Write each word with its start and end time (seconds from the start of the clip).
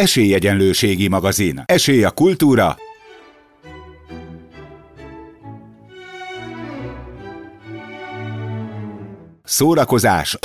Esélyegyenlőségi 0.00 1.08
magazin. 1.08 1.62
Esély 1.64 2.04
a 2.04 2.10
kultúra. 2.10 2.76
Szórakozás. 9.44 10.38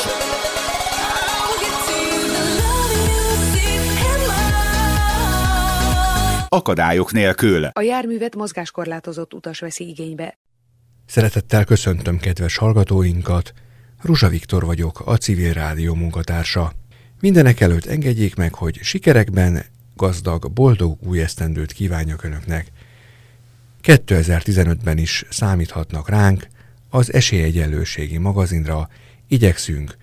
Akadályok 6.50 7.12
nélkül. 7.12 7.66
A 7.66 7.82
járművet 7.82 8.36
mozgáskorlátozott 8.36 9.34
utas 9.34 9.60
veszi 9.60 9.88
igénybe. 9.88 10.38
Szeretettel 11.06 11.64
köszöntöm 11.64 12.18
kedves 12.18 12.58
hallgatóinkat, 12.58 13.54
Ruzsa 14.02 14.28
Viktor 14.28 14.66
vagyok, 14.66 15.02
a 15.06 15.18
Civil 15.18 15.54
Rádió 15.54 15.94
munkatársa. 15.94 16.72
Mindenek 17.20 17.60
előtt 17.60 17.86
engedjék 17.86 18.36
meg, 18.36 18.54
hogy 18.54 18.80
sikerekben 18.82 19.66
gazdag, 19.96 20.52
boldog 20.52 20.98
új 21.04 21.22
esztendőt 21.22 21.72
kívánjak 21.72 22.24
Önöknek. 22.24 22.72
2015-ben 23.84 24.98
is 24.98 25.26
számíthatnak 25.30 26.10
ránk, 26.10 26.48
az 26.90 27.14
Esélyegyenlőségi 27.14 28.18
magazinra 28.18 28.90
igyekszünk 29.28 29.98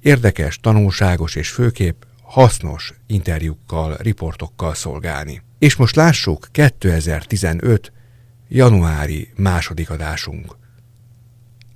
érdekes, 0.00 0.58
tanulságos 0.60 1.34
és 1.34 1.50
főképp 1.50 2.02
hasznos 2.22 2.94
interjúkkal, 3.06 3.96
riportokkal 3.96 4.74
szolgálni. 4.74 5.42
És 5.58 5.76
most 5.76 5.96
lássuk 5.96 6.48
2015. 6.50 7.92
januári 8.48 9.28
második 9.36 9.90
adásunk. 9.90 10.56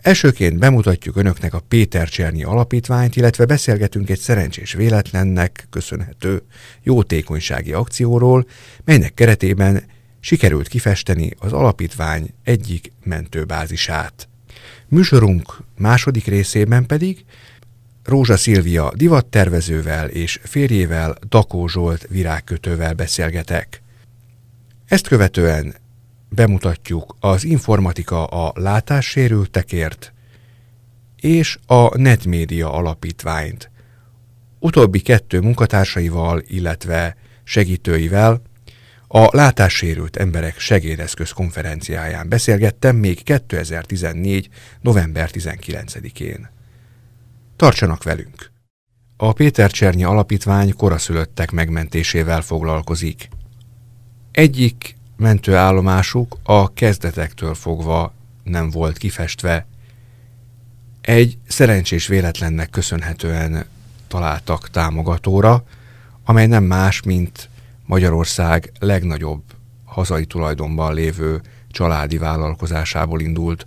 Elsőként 0.09 0.59
bemutatjuk 0.59 1.17
Önöknek 1.17 1.55
a 1.55 1.63
Péter 1.69 2.09
Csernyi 2.09 2.45
Alapítványt, 2.45 3.17
illetve 3.17 3.45
beszélgetünk 3.45 4.11
egy 4.11 4.19
szerencsés 4.19 4.73
véletlennek 4.73 5.67
köszönhető 5.71 6.43
jótékonysági 6.83 7.73
akcióról, 7.73 8.47
melynek 8.85 9.15
keretében 9.15 9.83
sikerült 10.21 10.69
kifesteni 10.69 11.31
az 11.39 11.53
alapítvány 11.53 12.35
egyik 12.43 12.93
mentőbázisát. 13.05 14.29
Műsorunk 14.89 15.57
második 15.79 16.27
részében 16.27 16.87
pedig 16.87 17.25
Rózsa 18.05 18.37
Szilvia 18.37 18.93
divattervezővel 18.95 20.09
és 20.09 20.41
férjével 20.43 21.17
Dakó 21.29 21.67
Zsolt 21.67 22.07
virágkötővel 22.11 22.95
beszélgetek. 22.95 23.83
Ezt 24.87 25.09
követően 25.09 25.75
bemutatjuk 26.29 27.17
az 27.21 27.45
informatika 27.45 28.25
a 28.25 28.53
látássérültekért 28.55 30.13
és 31.17 31.59
a 31.67 31.99
Netmédia 31.99 32.73
alapítványt. 32.73 33.71
Utóbbi 34.59 35.01
kettő 35.01 35.41
munkatársaival, 35.41 36.43
illetve 36.47 37.17
segítőivel 37.45 38.43
a 39.11 39.37
látássérült 39.37 40.17
emberek 40.17 40.59
segédeszköz 40.59 41.31
konferenciáján 41.31 42.29
beszélgettem 42.29 42.97
még 42.97 43.23
2014. 43.23 44.49
november 44.81 45.31
19-én. 45.33 46.49
Tartsanak 47.57 48.03
velünk! 48.03 48.51
A 49.17 49.33
Péter 49.33 49.71
Csernyi 49.71 50.05
Alapítvány 50.05 50.75
koraszülöttek 50.75 51.51
megmentésével 51.51 52.41
foglalkozik. 52.41 53.29
Egyik 54.31 54.98
mentőállomásuk 55.19 56.37
a 56.43 56.73
kezdetektől 56.73 57.55
fogva 57.55 58.13
nem 58.43 58.71
volt 58.71 58.99
kifestve. 58.99 59.67
Egy 61.01 61.39
szerencsés 61.49 62.07
véletlennek 62.07 62.71
köszönhetően 62.71 63.65
találtak 64.09 64.71
támogatóra, 64.71 65.65
amely 66.25 66.47
nem 66.47 66.65
más, 66.65 67.03
mint 67.03 67.49
Magyarország 67.87 68.73
legnagyobb 68.79 69.43
hazai 69.85 70.25
tulajdonban 70.25 70.95
lévő 70.95 71.41
családi 71.71 72.19
vállalkozásából 72.19 73.21
indult 73.21 73.67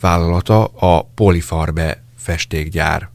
vállalata 0.00 0.64
a 0.64 1.02
Polifarbe 1.02 2.02
festékgyár. 2.16 3.08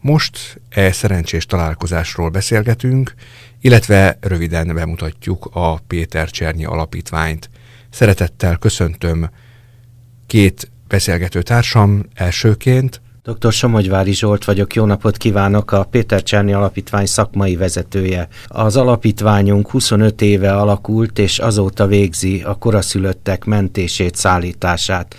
Most 0.00 0.60
e 0.68 0.92
szerencsés 0.92 1.46
találkozásról 1.46 2.28
beszélgetünk, 2.28 3.14
illetve 3.64 4.18
röviden 4.20 4.74
bemutatjuk 4.74 5.48
a 5.52 5.78
Péter 5.86 6.30
Csernyi 6.30 6.64
Alapítványt. 6.64 7.50
Szeretettel 7.90 8.56
köszöntöm 8.56 9.30
két 10.26 10.70
beszélgető 10.88 11.42
társam 11.42 12.04
elsőként. 12.14 13.00
Dr. 13.22 13.52
Somogyvári 13.52 14.12
Zsolt 14.12 14.44
vagyok, 14.44 14.74
jó 14.74 14.84
napot 14.84 15.16
kívánok, 15.16 15.72
a 15.72 15.84
Péter 15.84 16.22
Cserni 16.22 16.52
Alapítvány 16.52 17.06
szakmai 17.06 17.56
vezetője. 17.56 18.28
Az 18.46 18.76
alapítványunk 18.76 19.70
25 19.70 20.22
éve 20.22 20.56
alakult, 20.56 21.18
és 21.18 21.38
azóta 21.38 21.86
végzi 21.86 22.42
a 22.42 22.54
koraszülöttek 22.54 23.44
mentését, 23.44 24.14
szállítását. 24.14 25.14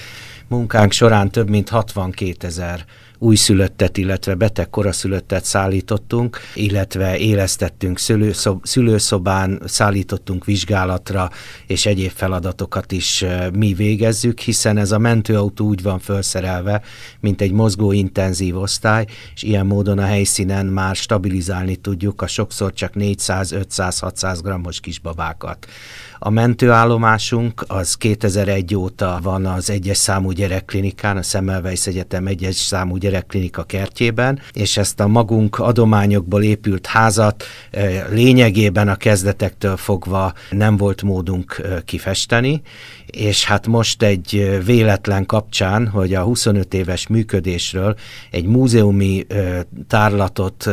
Munkánk 0.47 0.91
során 0.91 1.31
több 1.31 1.50
mint 1.50 1.69
62 1.69 2.47
ezer 2.47 2.85
újszülöttet, 3.25 3.97
illetve 3.97 4.36
beteg 4.36 4.69
koraszülöttet 4.69 5.46
szállítottunk, 5.46 6.38
illetve 6.53 7.18
élesztettünk 7.18 8.00
szülőszob, 8.00 8.66
szülőszobán, 8.66 9.62
szállítottunk 9.66 10.46
vizsgálatra, 10.46 11.30
és 11.68 11.85
egyéb 11.85 12.12
feladatokat 12.12 12.91
is 12.91 13.25
mi 13.53 13.74
végezzük, 13.74 14.40
hiszen 14.40 14.78
ez 14.78 14.91
a 14.91 14.97
mentőautó 14.97 15.66
úgy 15.66 15.81
van 15.81 16.00
felszerelve, 16.00 16.81
mint 17.19 17.41
egy 17.41 17.52
mozgó 17.52 17.91
intenzív 17.91 18.58
osztály, 18.58 19.06
és 19.35 19.44
ilyen 19.44 19.66
módon 19.66 19.97
a 19.97 20.06
helyszínen 20.06 20.66
már 20.66 20.96
stabilizálni 20.96 21.75
tudjuk 21.75 22.22
a 22.22 22.28
sokszor 22.28 22.74
csak 22.74 22.96
400, 22.96 23.52
500, 23.52 24.00
600 24.00 24.41
grammos 24.41 24.80
kisbabákat. 24.80 25.68
A 26.20 26.30
mentőállomásunk 26.30 27.64
az 27.68 27.96
2001 27.96 28.76
óta 28.76 29.20
van 29.24 29.46
az 29.46 29.70
egyes 29.70 29.98
számú 29.98 30.31
gyerekklinikán, 30.31 31.18
a 31.18 31.22
Semmelweis 31.22 31.88
Egyetem 31.88 32.28
egyes 32.28 32.56
számú 32.56 32.98
gyerekklinika 32.98 33.64
kertjében, 33.64 34.40
és 34.53 34.78
ezt 34.78 35.00
a 35.00 35.08
magunk 35.08 35.59
adományokból 35.59 36.44
épült 36.44 36.86
házat 36.86 37.44
lényegében 38.09 38.88
a 38.88 38.96
kezdetektől 38.96 39.78
fogva 39.78 40.34
nem 40.50 40.78
volt 40.78 41.02
módunk 41.02 41.62
kifesteni, 41.86 42.62
és 43.05 43.45
hát 43.45 43.67
most 43.67 44.03
egy 44.03 44.59
véletlen 44.66 45.25
kapcsán, 45.25 45.88
hogy 45.88 46.13
a 46.13 46.21
25 46.21 46.73
éves 46.73 47.07
működésről 47.07 47.95
egy 48.31 48.45
múzeumi 48.45 49.25
tárlatot 49.88 50.69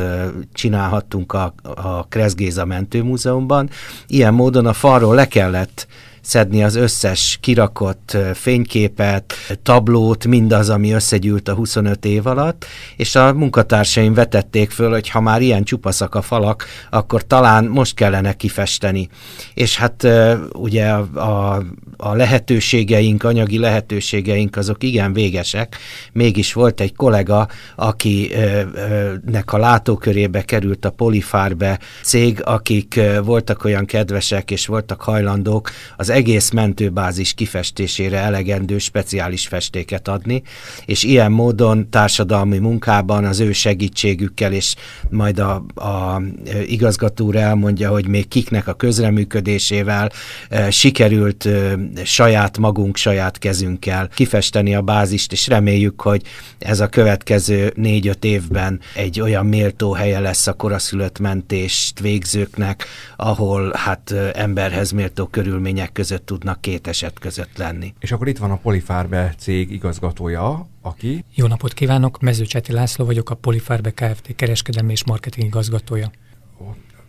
csinálhattunk 0.53 1.33
a, 1.33 1.55
a 1.75 2.07
Kreszgéza 2.09 2.65
Mentőmúzeumban, 2.65 3.71
ilyen 4.07 4.35
módon 4.35 4.67
a 4.67 4.73
falról 4.73 5.15
le 5.15 5.29
kellett 5.29 5.87
szedni 6.23 6.65
az 6.65 6.75
összes 6.75 7.39
kirakott 7.41 8.17
fényképet, 8.35 9.35
tablót, 9.63 10.27
mindaz, 10.27 10.71
ami 10.71 10.93
összegyűlt 10.93 11.49
a 11.49 11.55
25 11.55 12.05
év 12.05 12.27
alatt, 12.27 12.65
és 12.97 13.15
a 13.15 13.33
munkatársaim 13.33 14.15
vetették 14.15 14.71
föl, 14.71 14.91
hogy 14.91 15.09
ha 15.09 15.21
már 15.21 15.43
ilyen 15.43 15.65
csupaszak 15.65 16.15
a 16.15 16.23
falak, 16.23 16.65
akkor 16.91 17.27
talán 17.27 17.65
most 17.65 17.95
kellene 17.95 18.33
kifesteni. 18.33 19.09
És 19.55 19.77
hát 19.77 20.07
ugye 20.53 20.89
a, 20.89 21.63
a, 21.97 22.15
lehetőségeink, 22.15 23.25
anyagi 23.25 23.59
lehetőségeink 23.59 24.57
azok 24.57 24.83
igen 24.83 25.13
végesek. 25.13 25.77
Mégis 26.13 26.53
volt 26.53 26.81
egy 26.81 26.95
kollega, 26.95 27.49
akinek 27.77 29.53
a 29.53 29.59
látókörébe 29.59 30.43
került 30.43 30.85
a 30.85 30.91
Polifárbe 30.91 31.79
cég, 32.03 32.41
akik 32.45 33.01
voltak 33.25 33.65
olyan 33.65 33.85
kedvesek 33.85 34.51
és 34.51 34.67
voltak 34.67 35.03
hajlandók 35.03 35.71
az 35.97 36.11
egész 36.13 36.51
mentőbázis 36.51 37.33
kifestésére 37.35 38.19
elegendő 38.19 38.79
speciális 38.79 39.47
festéket 39.47 40.09
adni, 40.09 40.43
és 40.87 41.03
ilyen 41.03 41.33
módon 41.33 41.91
társadalmi 41.91 42.59
munkában 42.59 43.25
az 43.25 43.41
ő 43.41 43.53
segítségükkel, 43.53 44.53
és 44.53 44.75
majd 45.11 45.39
a, 45.39 45.65
a 45.75 46.23
igazgató 46.67 47.33
elmondja, 47.33 47.91
hogy 47.91 48.07
még 48.07 48.29
kiknek 48.29 48.69
a 48.69 48.75
közreműködésével 48.75 50.11
e, 50.49 50.71
sikerült 50.71 51.47
e, 51.47 51.79
saját 52.05 52.59
magunk, 52.59 52.97
saját 52.97 53.39
kezünkkel 53.39 54.09
kifesteni 54.15 54.75
a 54.75 54.83
bázist, 54.83 55.33
és 55.33 55.47
reméljük, 55.47 56.01
hogy 56.01 56.23
ez 56.59 56.81
a 56.81 56.89
következő 56.89 57.73
négy-öt 57.77 58.25
évben 58.25 58.81
egy 58.95 59.21
olyan 59.21 59.47
méltó 59.47 59.93
helye 59.93 60.21
lesz 60.21 60.47
a 60.47 60.53
koraszülött 60.53 61.19
mentést 61.19 62.01
végzőknek, 62.01 62.87
ahol 63.17 63.73
hát 63.77 64.15
emberhez 64.35 64.91
méltó 64.91 65.27
körülmények 65.27 65.93
között 65.93 66.02
tudnak 66.25 66.61
két 66.61 66.87
eset 66.87 67.19
között 67.19 67.57
lenni. 67.57 67.95
És 67.99 68.13
akkor 68.13 68.29
itt 68.29 68.39
van 68.39 68.51
a 68.51 68.57
Polifarbe 68.57 69.35
cég 69.39 69.71
igazgatója, 69.71 70.69
aki... 70.81 71.25
Jó 71.35 71.47
napot 71.47 71.73
kívánok, 71.73 72.21
Mezőcseti 72.21 72.73
László 72.73 73.05
vagyok, 73.05 73.31
a 73.31 73.35
Polifarbe 73.35 73.91
Kft. 73.91 74.37
kereskedelmi 74.37 74.93
és 74.93 75.05
marketing 75.05 75.47
igazgatója. 75.47 76.11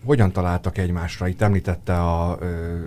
Hogyan 0.06 0.32
találtak 0.32 0.78
egymásra? 0.78 1.28
Itt 1.28 1.42
említette 1.42 2.02
a 2.02 2.38
ö, 2.40 2.78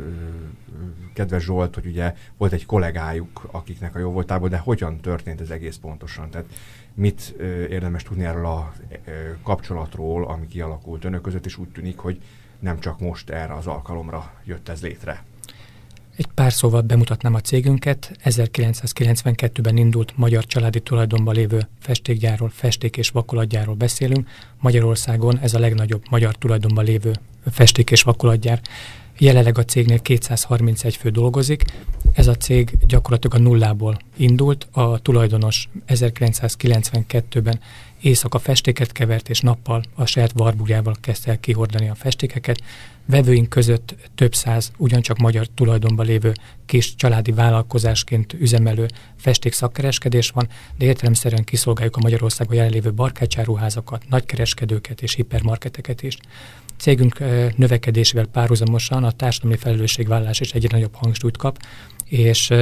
kedves 1.12 1.42
Zsolt, 1.42 1.74
hogy 1.74 1.86
ugye 1.86 2.14
volt 2.36 2.52
egy 2.52 2.66
kollégájuk, 2.66 3.48
akiknek 3.50 3.94
a 3.94 3.98
jó 3.98 4.10
voltából, 4.10 4.48
de 4.48 4.58
hogyan 4.58 5.00
történt 5.00 5.40
ez 5.40 5.50
egész 5.50 5.76
pontosan? 5.76 6.30
Tehát 6.30 6.46
mit 6.94 7.34
érdemes 7.70 8.02
tudni 8.02 8.24
erről 8.24 8.46
a 8.46 8.72
kapcsolatról, 9.42 10.24
ami 10.24 10.46
kialakult 10.46 11.04
önök 11.04 11.20
között, 11.20 11.46
és 11.46 11.58
úgy 11.58 11.68
tűnik, 11.68 11.98
hogy 11.98 12.20
nem 12.58 12.80
csak 12.80 13.00
most 13.00 13.30
erre 13.30 13.54
az 13.54 13.66
alkalomra 13.66 14.32
jött 14.44 14.68
ez 14.68 14.82
létre. 14.82 15.24
Egy 16.16 16.26
pár 16.34 16.52
szóval 16.52 16.80
bemutatnám 16.80 17.34
a 17.34 17.40
cégünket. 17.40 18.16
1992-ben 18.24 19.76
indult 19.76 20.16
magyar 20.16 20.46
családi 20.46 20.80
tulajdonban 20.80 21.34
lévő 21.34 21.68
festékgyárról, 21.80 22.48
festék 22.48 22.96
és 22.96 23.08
vakolatgyárról 23.08 23.74
beszélünk. 23.74 24.28
Magyarországon 24.60 25.38
ez 25.38 25.54
a 25.54 25.58
legnagyobb 25.58 26.02
magyar 26.10 26.34
tulajdonban 26.34 26.84
lévő 26.84 27.12
festék 27.50 27.90
és 27.90 28.02
vakolatgyár. 28.02 28.60
Jelenleg 29.18 29.58
a 29.58 29.64
cégnél 29.64 29.98
231 29.98 30.96
fő 30.96 31.10
dolgozik. 31.10 31.64
Ez 32.12 32.26
a 32.26 32.34
cég 32.34 32.70
gyakorlatilag 32.86 33.40
a 33.40 33.42
nullából 33.42 33.98
indult. 34.16 34.68
A 34.72 34.98
tulajdonos 34.98 35.68
1992-ben 35.88 37.60
éjszaka 38.00 38.38
festéket 38.38 38.92
kevert, 38.92 39.28
és 39.28 39.40
nappal 39.40 39.82
a 39.94 40.06
saját 40.06 40.32
varbuljával 40.34 40.96
kezdte 41.00 41.30
el 41.30 41.40
kihordani 41.40 41.88
a 41.88 41.94
festékeket. 41.94 42.60
Vevőink 43.06 43.48
között 43.48 43.94
több 44.14 44.34
száz 44.34 44.72
ugyancsak 44.76 45.18
magyar 45.18 45.46
tulajdonban 45.54 46.06
lévő 46.06 46.32
kis 46.66 46.94
családi 46.94 47.32
vállalkozásként 47.32 48.32
üzemelő 48.32 48.86
festék 49.16 49.52
szakkereskedés 49.52 50.30
van, 50.30 50.48
de 50.78 50.84
értelemszerűen 50.84 51.44
kiszolgáljuk 51.44 51.96
a 51.96 52.00
Magyarországon 52.02 52.54
jelenlévő 52.54 52.92
barkácsáruházakat, 52.92 54.08
nagykereskedőket 54.08 55.02
és 55.02 55.14
hipermarketeket 55.14 56.02
is. 56.02 56.16
Cégünk 56.78 57.18
növekedésével 57.56 58.26
párhuzamosan 58.26 59.04
a 59.04 59.10
társadalmi 59.10 59.56
felelősségvállás 59.56 60.40
is 60.40 60.52
egyre 60.52 60.68
nagyobb 60.72 60.94
hangsúlyt 60.94 61.36
kap, 61.36 61.58
és 62.08 62.52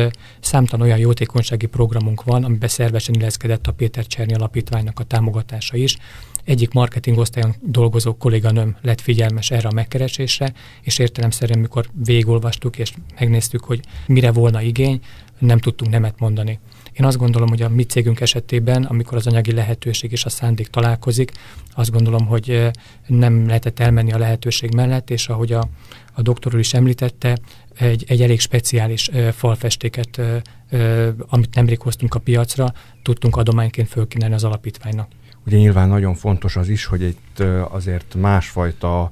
számtalan 0.40 0.86
olyan 0.86 0.98
jótékonysági 0.98 1.66
programunk 1.66 2.22
van, 2.24 2.44
amiben 2.44 2.68
szervesen 2.68 3.14
illeszkedett 3.14 3.66
a 3.66 3.72
Péter 3.72 4.06
Cserny 4.06 4.34
Alapítványnak 4.34 5.00
a 5.00 5.04
támogatása 5.04 5.76
is. 5.76 5.96
Egyik 6.44 6.72
marketing 6.72 7.18
osztályon 7.18 7.54
dolgozó 7.62 8.16
kolléganőm 8.16 8.76
lett 8.82 9.00
figyelmes 9.00 9.50
erre 9.50 9.68
a 9.68 9.72
megkeresésre, 9.72 10.52
és 10.82 10.98
értelemszerűen, 10.98 11.58
mikor 11.58 11.86
végigolvastuk 12.04 12.78
és 12.78 12.92
megnéztük, 13.18 13.64
hogy 13.64 13.80
mire 14.06 14.32
volna 14.32 14.60
igény, 14.60 15.00
nem 15.38 15.58
tudtunk 15.58 15.90
nemet 15.90 16.18
mondani. 16.18 16.58
Én 16.98 17.06
azt 17.06 17.16
gondolom, 17.16 17.48
hogy 17.48 17.62
a 17.62 17.68
mi 17.68 17.82
cégünk 17.82 18.20
esetében, 18.20 18.84
amikor 18.84 19.16
az 19.16 19.26
anyagi 19.26 19.52
lehetőség 19.52 20.12
és 20.12 20.24
a 20.24 20.28
szándék 20.28 20.68
találkozik, 20.68 21.32
azt 21.74 21.90
gondolom, 21.90 22.26
hogy 22.26 22.70
nem 23.06 23.46
lehetett 23.46 23.78
elmenni 23.78 24.12
a 24.12 24.18
lehetőség 24.18 24.74
mellett, 24.74 25.10
és 25.10 25.28
ahogy 25.28 25.52
a, 25.52 25.68
a 26.12 26.22
doktor 26.22 26.54
úr 26.54 26.60
is 26.60 26.74
említette, 26.74 27.38
egy, 27.78 28.04
egy 28.08 28.22
elég 28.22 28.40
speciális 28.40 29.10
ö, 29.12 29.28
falfestéket, 29.32 30.18
ö, 30.18 30.36
ö, 30.70 31.08
amit 31.28 31.54
nemrég 31.54 31.80
hoztunk 31.80 32.14
a 32.14 32.18
piacra, 32.18 32.72
tudtunk 33.02 33.36
adományként 33.36 33.88
fölkínálni 33.88 34.34
az 34.34 34.44
alapítványnak. 34.44 35.08
Ugye 35.46 35.56
nyilván 35.56 35.88
nagyon 35.88 36.14
fontos 36.14 36.56
az 36.56 36.68
is, 36.68 36.84
hogy 36.84 37.02
itt 37.02 37.42
azért 37.70 38.14
másfajta 38.14 39.10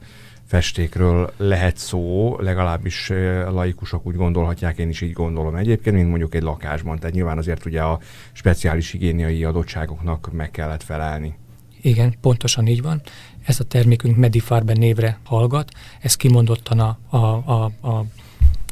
festékről 0.53 1.33
lehet 1.37 1.77
szó, 1.77 2.37
legalábbis 2.39 3.09
laikusok 3.51 4.07
úgy 4.07 4.17
gondolhatják, 4.17 4.79
én 4.79 4.89
is 4.89 5.01
így 5.01 5.13
gondolom 5.13 5.57
egyébként, 5.57 5.97
mint 5.97 6.09
mondjuk 6.09 6.35
egy 6.35 6.43
lakásban. 6.43 6.99
Tehát 6.99 7.15
nyilván 7.15 7.39
azért 7.39 7.67
ugye 7.67 7.83
a 7.83 8.01
speciális 8.33 8.91
higiéniai 8.91 9.45
adottságoknak 9.45 10.33
meg 10.33 10.51
kellett 10.51 10.83
felelni. 10.83 11.35
Igen, 11.83 12.15
pontosan 12.21 12.67
így 12.67 12.83
van. 12.83 13.01
Ez 13.47 13.61
a 13.61 13.65
termékünk 13.65 14.17
Medifarben 14.17 14.79
névre 14.79 15.19
hallgat. 15.25 15.71
Ez 16.01 16.17
kimondottan 16.17 16.81
a, 16.81 16.99
a, 17.09 17.17
a, 17.17 17.65
a 17.81 18.05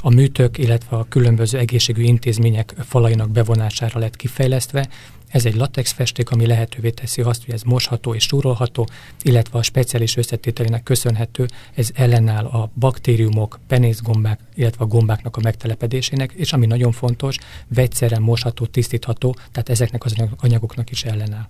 a 0.02 0.10
műtök, 0.10 0.58
illetve 0.58 0.96
a 0.96 1.06
különböző 1.08 1.58
egészségügyi 1.58 2.08
intézmények 2.08 2.74
falainak 2.78 3.30
bevonására 3.30 4.00
lett 4.00 4.16
kifejlesztve. 4.16 4.88
Ez 5.30 5.44
egy 5.44 5.54
latex 5.54 5.92
festék, 5.92 6.30
ami 6.30 6.46
lehetővé 6.46 6.90
teszi 6.90 7.22
azt, 7.22 7.44
hogy 7.44 7.54
ez 7.54 7.62
mosható 7.62 8.14
és 8.14 8.22
súrolható, 8.22 8.88
illetve 9.22 9.58
a 9.58 9.62
speciális 9.62 10.16
összetételének 10.16 10.82
köszönhető, 10.82 11.46
ez 11.74 11.90
ellenáll 11.94 12.44
a 12.44 12.70
baktériumok, 12.74 13.58
penészgombák, 13.66 14.40
illetve 14.54 14.84
a 14.84 14.86
gombáknak 14.86 15.36
a 15.36 15.40
megtelepedésének, 15.42 16.32
és 16.32 16.52
ami 16.52 16.66
nagyon 16.66 16.92
fontos, 16.92 17.36
vegyszerrel 17.68 18.20
mosható, 18.20 18.66
tisztítható, 18.66 19.36
tehát 19.52 19.68
ezeknek 19.68 20.04
az 20.04 20.14
anyagoknak 20.40 20.90
is 20.90 21.04
ellenáll. 21.04 21.48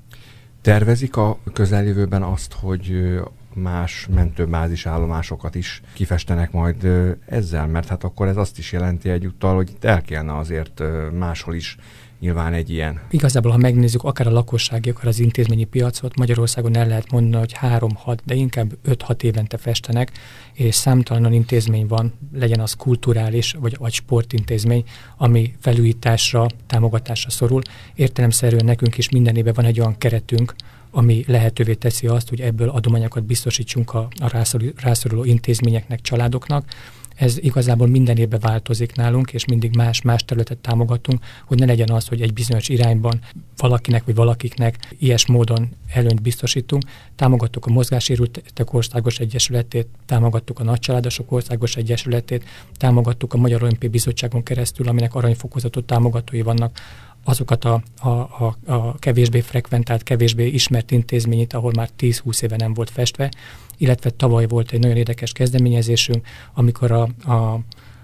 Tervezik 0.62 1.17
a 1.17 1.38
közeljövőben 1.53 2.23
azt, 2.23 2.53
hogy 2.53 3.19
más 3.55 4.06
mentőbázis 4.15 4.87
állomásokat 4.87 5.55
is 5.55 5.82
kifestenek 5.93 6.53
majd 6.53 6.88
ezzel, 7.27 7.67
mert 7.67 7.88
hát 7.88 8.05
akkor 8.05 8.27
ez 8.29 8.37
azt 8.37 8.59
is 8.59 8.73
jelenti 8.73 9.09
egyúttal, 9.09 9.55
hogy 9.55 9.77
el 9.81 10.03
kellene 10.03 10.37
azért 10.37 10.82
máshol 11.19 11.55
is 11.55 11.77
nyilván 12.20 12.52
egy 12.52 12.70
ilyen. 12.70 13.00
Igazából, 13.11 13.50
ha 13.50 13.56
megnézzük 13.56 14.05
akár 14.05 14.26
a 14.26 14.31
lakossági, 14.31 14.90
akár 14.90 15.06
az 15.06 15.19
intézményi 15.19 15.64
piacot, 15.64 16.17
Magyarországon 16.17 16.76
el 16.76 16.87
lehet 16.87 17.11
mondani, 17.11 17.37
hogy 17.43 17.56
3-6, 17.61 18.19
de 18.25 18.34
inkább 18.34 18.72
5-6 18.88 19.22
évente 19.22 19.56
festenek, 19.56 20.12
és 20.52 20.75
számtalan 20.75 21.32
intézmény 21.32 21.87
van, 21.87 22.12
legyen 22.32 22.61
az 22.61 22.75
kulturális 22.75 23.52
vagy, 23.52 23.76
vagy 23.78 23.93
sportintézmény, 23.93 24.84
ami 25.17 25.55
felújításra, 25.61 26.46
támogatásra 26.67 27.31
szorul. 27.31 27.62
Értelemszerűen 27.94 28.64
nekünk 28.64 28.99
is 28.99 29.08
minden 29.08 29.37
évben 29.37 29.55
van 29.55 29.64
egy 29.64 29.81
olyan 29.81 29.99
keretünk, 29.99 30.55
ami 30.90 31.25
lehetővé 31.26 31.75
teszi 31.75 32.06
azt, 32.06 32.28
hogy 32.28 32.40
ebből 32.40 32.69
adományokat 32.69 33.25
biztosítsunk 33.25 33.94
a, 33.94 34.08
a 34.20 34.44
rászoruló, 34.76 35.25
intézményeknek, 35.25 36.00
családoknak. 36.00 36.64
Ez 37.20 37.38
igazából 37.38 37.87
minden 37.87 38.17
évben 38.17 38.40
változik 38.40 38.94
nálunk, 38.94 39.32
és 39.32 39.44
mindig 39.44 39.76
más-más 39.76 40.25
területet 40.25 40.58
támogatunk, 40.58 41.25
hogy 41.46 41.58
ne 41.58 41.67
legyen 41.67 41.90
az, 41.90 42.08
hogy 42.08 42.20
egy 42.20 42.32
bizonyos 42.32 42.69
irányban 42.69 43.20
valakinek 43.56 44.05
vagy 44.05 44.14
valakiknek 44.14 44.94
ilyes 44.99 45.26
módon 45.26 45.69
előnyt 45.93 46.22
biztosítunk. 46.22 46.82
Támogattuk 47.17 47.67
a 47.67 47.70
Mozgássérültek 47.70 48.72
Országos 48.72 49.19
Egyesületét, 49.19 49.88
támogattuk 50.06 50.58
a 50.58 50.64
Nagycsaládosok 50.64 51.32
Országos 51.32 51.76
Egyesületét, 51.76 52.44
támogattuk 52.76 53.34
a 53.34 53.38
Magyar 53.38 53.62
Olimpiai 53.62 53.90
Bizottságon 53.90 54.43
keresztül, 54.43 54.88
aminek 54.88 55.14
aranyfokozatot 55.14 55.84
támogatói 55.84 56.43
vannak 56.43 56.78
azokat 57.25 57.64
a, 57.64 57.82
a, 57.99 58.08
a, 58.08 58.56
a 58.67 58.99
kevésbé 58.99 59.40
frekventált, 59.40 60.02
kevésbé 60.02 60.46
ismert 60.46 60.90
intézményét, 60.90 61.52
ahol 61.52 61.72
már 61.76 61.88
10-20 61.99 62.43
éve 62.43 62.56
nem 62.56 62.75
volt 62.75 62.90
festve, 62.90 63.31
illetve 63.76 64.11
tavaly 64.11 64.46
volt 64.46 64.72
egy 64.72 64.81
nagyon 64.81 64.96
érdekes 64.96 65.32
kezdeményezésünk, 65.32 66.26
amikor 66.55 66.90
a, 66.90 67.08
a, 67.25 67.61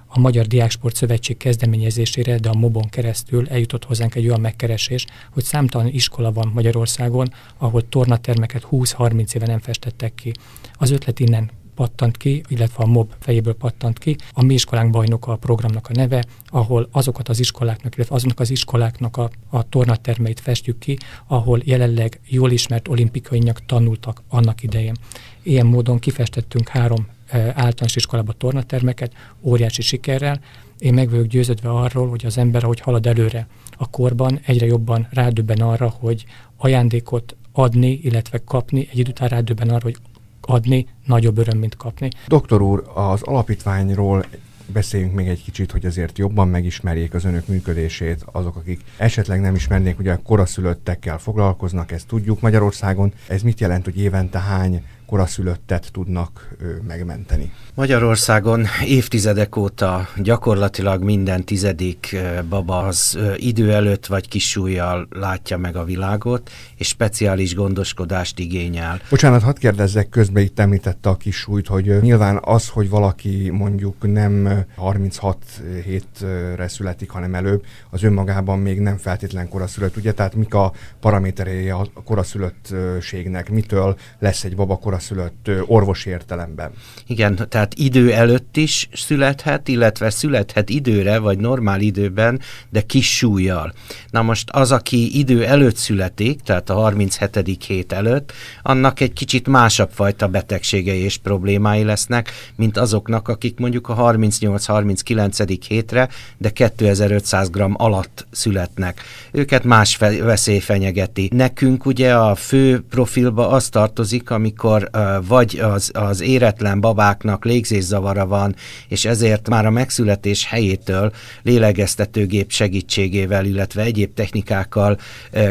a 0.07 0.19
Magyar 0.19 0.47
Diáksport 0.47 0.97
Szövetség 0.97 1.37
kezdeményezésére, 1.37 2.39
de 2.39 2.49
a 2.49 2.55
MOBON 2.55 2.89
keresztül 2.89 3.49
eljutott 3.49 3.85
hozzánk 3.85 4.15
egy 4.15 4.27
olyan 4.27 4.41
megkeresés, 4.41 5.07
hogy 5.33 5.45
számtalan 5.45 5.87
iskola 5.87 6.33
van 6.33 6.51
Magyarországon, 6.55 7.33
ahol 7.59 7.89
tornatermeket 7.89 8.67
20-30 8.71 9.35
éve 9.35 9.47
nem 9.47 9.59
festettek 9.59 10.15
ki. 10.15 10.33
Az 10.73 10.91
ötlet 10.91 11.21
innen 11.21 11.51
pattant 11.77 12.17
ki, 12.17 12.43
illetve 12.49 12.83
a 12.83 12.87
MOB 12.87 13.13
fejéből 13.19 13.55
pattant 13.55 13.99
ki. 13.99 14.17
A 14.33 14.43
mi 14.43 14.55
iskolánk 14.55 14.91
bajnoka 14.91 15.33
a 15.33 15.37
programnak 15.37 15.89
a 15.89 15.93
neve, 15.93 16.25
ahol 16.47 16.89
azokat 16.93 17.29
az 17.29 17.39
iskoláknak, 17.39 17.95
illetve 17.97 18.15
azoknak 18.15 18.41
az 18.41 18.51
iskoláknak 18.51 19.17
a, 19.17 19.31
a 19.49 19.69
tornatermeit 19.69 20.41
festjük 20.41 20.79
ki, 20.79 20.99
ahol 21.27 21.61
jelenleg 21.65 22.21
jól 22.29 22.51
ismert 22.51 22.89
olimpikai 22.89 23.53
tanultak 23.67 24.23
annak 24.29 24.63
idején. 24.63 24.95
Ilyen 25.43 25.67
módon 25.67 25.99
kifestettünk 25.99 26.69
három 26.69 27.07
e, 27.27 27.39
általános 27.39 27.97
iskolába 27.97 28.33
tornatermeket, 28.33 29.13
óriási 29.41 29.83
sikerrel. 29.83 30.41
Én 30.79 30.95
meg 30.95 31.11
vagyok 31.11 31.27
győződve 31.27 31.71
arról, 31.71 32.09
hogy 32.09 32.27
az 32.27 32.39
ember, 32.39 32.65
ahogy 32.65 32.81
halad 32.81 33.07
előre 33.07 33.47
a 33.77 33.91
korban, 33.91 34.41
egyre 34.47 34.67
jobban 34.67 35.09
rádöbben 35.11 35.61
arra, 35.61 35.89
hogy 35.89 36.25
ajándékot 36.57 37.37
adni, 37.53 38.01
illetve 38.03 38.39
kapni, 38.45 38.89
egy 38.91 38.99
idő 38.99 39.11
után 39.11 39.29
rádöbben 39.29 39.69
arra, 39.69 39.83
hogy 39.83 39.97
adni 40.47 40.87
nagyobb 41.05 41.39
öröm, 41.39 41.59
mint 41.59 41.77
kapni. 41.77 42.09
Doktor 42.27 42.63
úr, 42.63 42.91
az 42.95 43.23
alapítványról 43.23 44.25
beszéljünk 44.73 45.15
még 45.15 45.29
egy 45.29 45.43
kicsit, 45.43 45.73
hogy 45.73 45.87
azért 45.87 46.19
jobban 46.19 46.49
megismerjék 46.49 47.15
az 47.15 47.25
önök 47.25 47.47
működését 47.47 48.25
azok, 48.33 48.57
akik 48.57 48.81
esetleg 48.97 49.41
nem 49.41 49.55
ismernék, 49.55 49.99
ugye 49.99 50.19
koraszülöttekkel 50.25 51.19
foglalkoznak, 51.19 51.93
ezt 51.93 52.07
tudjuk 52.07 52.41
Magyarországon. 52.41 53.13
Ez 53.29 53.43
mit 53.43 53.61
jelent, 53.61 53.85
hogy 53.85 53.99
évente 53.99 54.39
hány 54.39 54.85
koraszülöttet 55.07 55.89
tudnak 55.93 56.57
megmenteni. 56.87 57.53
Magyarországon 57.75 58.67
évtizedek 58.85 59.57
óta 59.57 60.09
gyakorlatilag 60.17 61.03
minden 61.03 61.45
tizedik 61.45 62.17
baba 62.49 62.79
az 62.79 63.19
idő 63.37 63.73
előtt 63.73 64.07
vagy 64.07 64.29
kisújjal 64.29 65.09
látja 65.11 65.57
meg 65.57 65.77
a 65.77 65.85
világot, 65.85 66.51
és 66.77 66.89
speciális 66.89 67.55
gondoskodást 67.55 68.39
igényel. 68.39 69.01
Bocsánat, 69.11 69.43
hadd 69.43 69.59
kérdezzek 69.59 70.09
közben, 70.09 70.43
itt 70.43 70.59
említette 70.59 71.09
a 71.09 71.17
kisújt, 71.17 71.67
hogy 71.67 72.01
nyilván 72.01 72.41
az, 72.43 72.69
hogy 72.69 72.89
valaki 72.89 73.51
mondjuk 73.51 74.13
nem 74.13 74.65
36 74.77 75.39
hétre 75.85 76.69
születik, 76.69 77.11
hanem 77.11 77.35
előbb, 77.35 77.65
az 77.91 78.03
önmagában 78.03 78.59
még 78.59 78.81
nem 78.81 78.97
feltétlen 78.97 79.49
koraszülött, 79.49 79.97
ugye? 79.97 80.13
Tehát 80.13 80.35
mik 80.35 80.55
a 80.55 80.73
paraméterei 81.01 81.71
a 81.71 81.87
koraszülöttségnek, 82.05 83.51
mitől 83.51 83.97
lesz 84.19 84.45
egy 84.45 84.57
baba 84.57 84.77
koraszülött, 84.77 84.95
koraszülött 84.97 85.51
orvosi 85.67 86.11
értelemben. 86.11 86.71
Igen, 87.07 87.49
tehát 87.49 87.75
idő 87.75 88.13
előtt 88.13 88.57
is 88.57 88.89
születhet, 88.93 89.69
illetve 89.69 90.11
születhet 90.11 90.69
időre, 90.69 91.19
vagy 91.19 91.39
normál 91.39 91.81
időben, 91.81 92.41
de 92.71 92.81
kis 92.81 93.17
súlyjal. 93.17 93.73
Na 94.11 94.23
most 94.23 94.51
az, 94.51 94.73
aki 94.73 95.19
idő 95.19 95.45
előtt 95.45 95.77
születik, 95.77 96.41
tehát 96.41 96.71
a 96.71 96.75
37. 96.75 97.65
hét 97.67 97.93
előtt, 97.93 98.33
annak 98.63 99.01
egy 99.01 99.13
kicsit 99.13 99.49
másabb 99.49 99.91
fajta 99.91 100.29
betegségei 100.29 101.01
és 101.01 101.17
problémái 101.17 101.83
lesznek, 101.83 102.31
mint 102.57 102.77
azoknak, 102.77 103.29
akik 103.29 103.59
mondjuk 103.59 103.89
a 103.89 103.95
38-39. 103.97 105.57
hétre, 105.69 106.09
de 106.37 106.51
2500 106.51 107.51
g 107.51 107.65
alatt 107.73 108.27
születnek. 108.31 109.01
Őket 109.33 109.65
más 109.65 109.97
veszély 109.97 110.59
fenyegeti. 110.59 111.31
Nekünk 111.35 111.87
ugye 111.87 112.15
a 112.15 112.35
fő 112.35 112.85
profilba 112.91 113.49
az 113.49 113.69
tartozik, 113.69 114.31
amikor 114.31 114.86
vagy 115.27 115.59
az, 115.59 115.91
az 115.95 116.21
éretlen 116.21 116.81
babáknak 116.81 117.45
légzészavara 117.45 118.27
van, 118.27 118.55
és 118.89 119.05
ezért 119.05 119.49
már 119.49 119.67
a 119.67 119.71
megszületés 119.71 120.47
helyétől 120.47 121.13
lélegeztetőgép 121.43 122.51
segítségével, 122.51 123.45
illetve 123.45 123.83
egyéb 123.83 124.15
technikákkal 124.15 124.99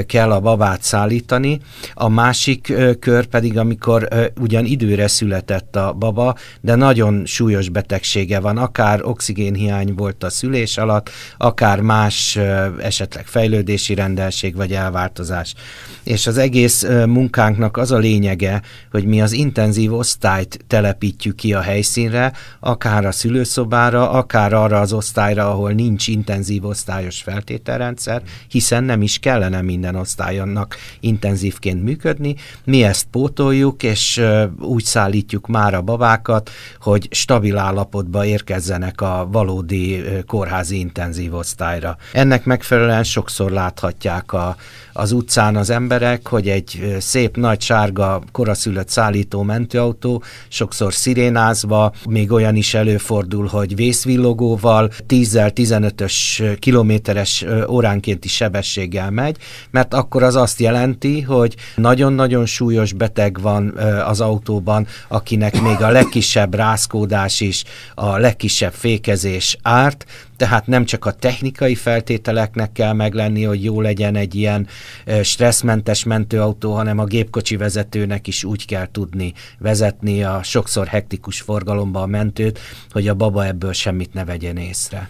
kell 0.06 0.32
a 0.32 0.40
babát 0.40 0.84
szállítani. 0.84 1.60
A 1.94 2.10
másik 2.10 2.74
kör 3.00 3.26
pedig, 3.26 3.58
amikor 3.58 4.08
ugyan 4.40 4.66
időre 4.66 5.08
született 5.08 5.76
a 5.76 5.94
baba, 5.94 6.36
de 6.62 6.76
nagyon 6.76 7.26
súlyos 7.26 7.70
betegsége 7.70 8.40
van, 8.40 8.58
akár 8.58 9.04
oxigénhiány 9.04 9.94
volt 9.94 10.24
a 10.24 10.30
szülés 10.30 10.78
alatt, 10.78 11.10
akár 11.38 11.80
más 11.82 12.40
esetleg 12.82 13.26
fejlődési 13.26 13.94
rendelség 13.94 14.56
vagy 14.56 14.72
elváltozás. 14.72 15.54
És 16.04 16.28
az 16.28 16.38
egész 16.38 16.84
munkánknak 17.06 17.78
az 17.78 17.92
a 17.92 17.98
lényege, 17.98 18.62
hogy 18.92 19.06
mi 19.06 19.22
az 19.26 19.32
intenzív 19.32 19.94
osztályt 19.94 20.60
telepítjük 20.68 21.36
ki 21.36 21.54
a 21.54 21.62
helyszínre, 21.62 22.34
akár 22.60 23.06
a 23.06 23.12
szülőszobára, 23.12 24.10
akár 24.10 24.54
arra 24.54 24.80
az 24.80 24.94
osztályra, 24.94 25.50
ahol 25.50 25.72
nincs 25.72 26.08
intenzív 26.08 26.66
osztályos 26.66 27.22
feltételrendszer, 27.22 28.22
hiszen 28.48 28.84
nem 28.84 29.02
is 29.02 29.20
kellene 29.20 29.62
minden 29.62 29.96
osztályonnak 29.96 30.76
intenzívként 31.00 31.84
működni. 31.84 32.36
Mi 32.64 32.84
ezt 32.84 33.06
pótoljuk, 33.12 33.84
és 33.84 34.22
úgy 34.60 34.84
szállítjuk 34.84 35.48
már 35.48 35.74
a 35.74 35.82
babákat, 35.82 36.50
hogy 36.80 37.08
stabil 37.12 37.58
állapotba 37.58 38.26
érkezzenek 38.26 39.02
a 39.02 39.28
valódi 39.32 40.04
kórházi 40.28 40.80
intenzív 40.80 41.34
osztályra. 41.34 41.98
Ennek 42.14 42.46
megfelelően 42.46 43.04
sokszor 43.04 43.52
láthatják 43.52 44.34
a, 44.34 44.56
az 44.94 45.12
utcán 45.12 45.56
az 45.56 45.70
emberek, 45.70 46.28
hogy 46.28 46.50
egy 46.50 46.98
szép 47.00 47.38
nagy 47.38 47.62
sárga 47.62 48.22
koraszülött 48.32 48.90
szállító 49.16 49.42
mentőautó, 49.42 50.24
sokszor 50.48 50.94
szirénázva, 50.94 51.94
még 52.10 52.32
olyan 52.32 52.56
is 52.56 52.74
előfordul, 52.74 53.48
hogy 53.48 53.76
vészvillogóval 53.76 54.92
10-15-ös 55.08 56.58
kilométeres 56.60 57.46
óránkénti 57.68 58.28
sebességgel 58.28 59.12
megy, 59.12 59.38
mert 59.72 59.94
akkor 59.94 60.24
az 60.24 60.36
azt 60.36 60.60
jelenti, 60.60 61.22
hogy 61.22 61.56
nagyon-nagyon 61.76 62.46
súlyos 62.46 62.94
beteg 62.94 63.42
van 63.42 63.78
az 64.06 64.22
autóban, 64.22 64.88
akinek 65.08 65.62
még 65.62 65.82
a 65.82 65.90
legkisebb 65.90 66.54
rázkódás 66.54 67.40
is, 67.40 67.64
a 67.96 68.18
legkisebb 68.18 68.74
fékezés 68.74 69.58
árt, 69.62 70.06
tehát 70.38 70.68
nem 70.68 70.86
csak 70.86 71.06
a 71.06 71.12
technikai 71.12 71.76
feltételeknek 71.76 72.72
kell 72.72 72.94
meglenni, 72.94 73.44
hogy 73.44 73.64
jó 73.64 73.82
legyen 73.82 74.16
egy 74.16 74.36
ilyen 74.36 74.68
stresszmentes 75.24 76.04
mentőautó, 76.04 76.74
hanem 76.74 77.00
a 77.00 77.06
gépkocsi 77.06 77.56
vezetőnek 77.56 78.28
is 78.28 78.44
úgy 78.44 78.66
kell 78.66 78.88
tudni 78.92 79.34
vezetni 79.60 80.24
a 80.24 80.44
sokszor 80.44 80.88
hektikus 80.88 81.42
forgalomba 81.42 82.02
a 82.02 82.06
mentőt, 82.06 82.60
hogy 82.92 83.08
a 83.08 83.14
baba 83.14 83.46
ebből 83.46 83.74
semmit 83.74 84.14
ne 84.14 84.26
vegyen 84.26 84.58
észre. 84.58 85.10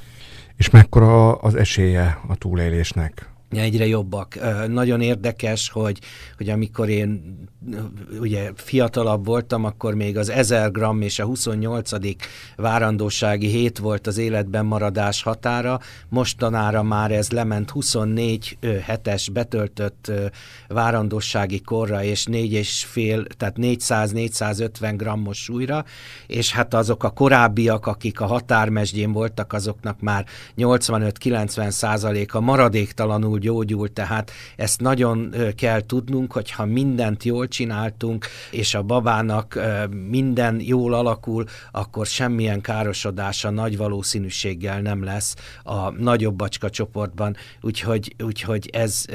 És 0.57 0.69
mekkora 0.69 1.35
az 1.35 1.55
esélye 1.55 2.17
a 2.27 2.35
túlélésnek? 2.35 3.34
Egyre 3.49 3.87
jobbak. 3.87 4.39
Nagyon 4.67 5.01
érdekes, 5.01 5.69
hogy, 5.69 5.99
hogy 6.37 6.49
amikor 6.49 6.89
én 6.89 7.37
ugye 8.19 8.51
fiatalabb 8.55 9.25
voltam, 9.25 9.63
akkor 9.63 9.93
még 9.93 10.17
az 10.17 10.29
1000 10.29 10.71
gram 10.71 11.01
és 11.01 11.19
a 11.19 11.25
28. 11.25 11.91
várandósági 12.55 13.47
hét 13.47 13.77
volt 13.77 14.07
az 14.07 14.17
életben 14.17 14.65
maradás 14.65 15.23
határa, 15.23 15.79
mostanára 16.09 16.83
már 16.83 17.11
ez 17.11 17.29
lement 17.29 17.69
24 17.69 18.57
hetes 18.83 19.29
betöltött 19.29 20.11
várandósági 20.67 21.61
korra 21.61 22.03
és 22.03 22.27
4,5, 22.31 23.27
tehát 23.37 23.55
400-450 23.59 24.93
grammos 24.97 25.37
súlyra, 25.37 25.85
és 26.27 26.53
hát 26.53 26.73
azok 26.73 27.03
a 27.03 27.09
korábbiak, 27.09 27.87
akik 27.87 28.21
a 28.21 28.25
határmesdjén 28.25 29.11
voltak, 29.11 29.53
azoknak 29.53 29.99
már 29.99 30.25
85-90 30.57 31.69
százaléka 31.69 32.39
maradéktalanul 32.39 33.34
gyógyul, 33.37 33.93
tehát 33.93 34.31
ezt 34.55 34.81
nagyon 34.81 35.35
kell 35.55 35.85
tudnunk, 35.85 36.31
hogyha 36.31 36.65
mindent 36.65 37.23
jól 37.23 37.47
csináltunk, 37.47 38.25
és 38.51 38.73
a 38.73 38.81
babának 38.81 39.59
minden 40.07 40.59
jól 40.61 40.93
alakul, 40.93 41.45
akkor 41.71 42.05
semmilyen 42.05 42.61
károsodása 42.61 43.49
nagy 43.49 43.77
valószínűséggel 43.77 44.81
nem 44.81 45.03
lesz 45.03 45.35
a 45.63 45.89
nagyobb 45.89 46.35
bacska 46.35 46.69
csoportban, 46.69 47.35
úgyhogy, 47.61 48.15
úgyhogy 48.23 48.69
ez, 48.73 49.05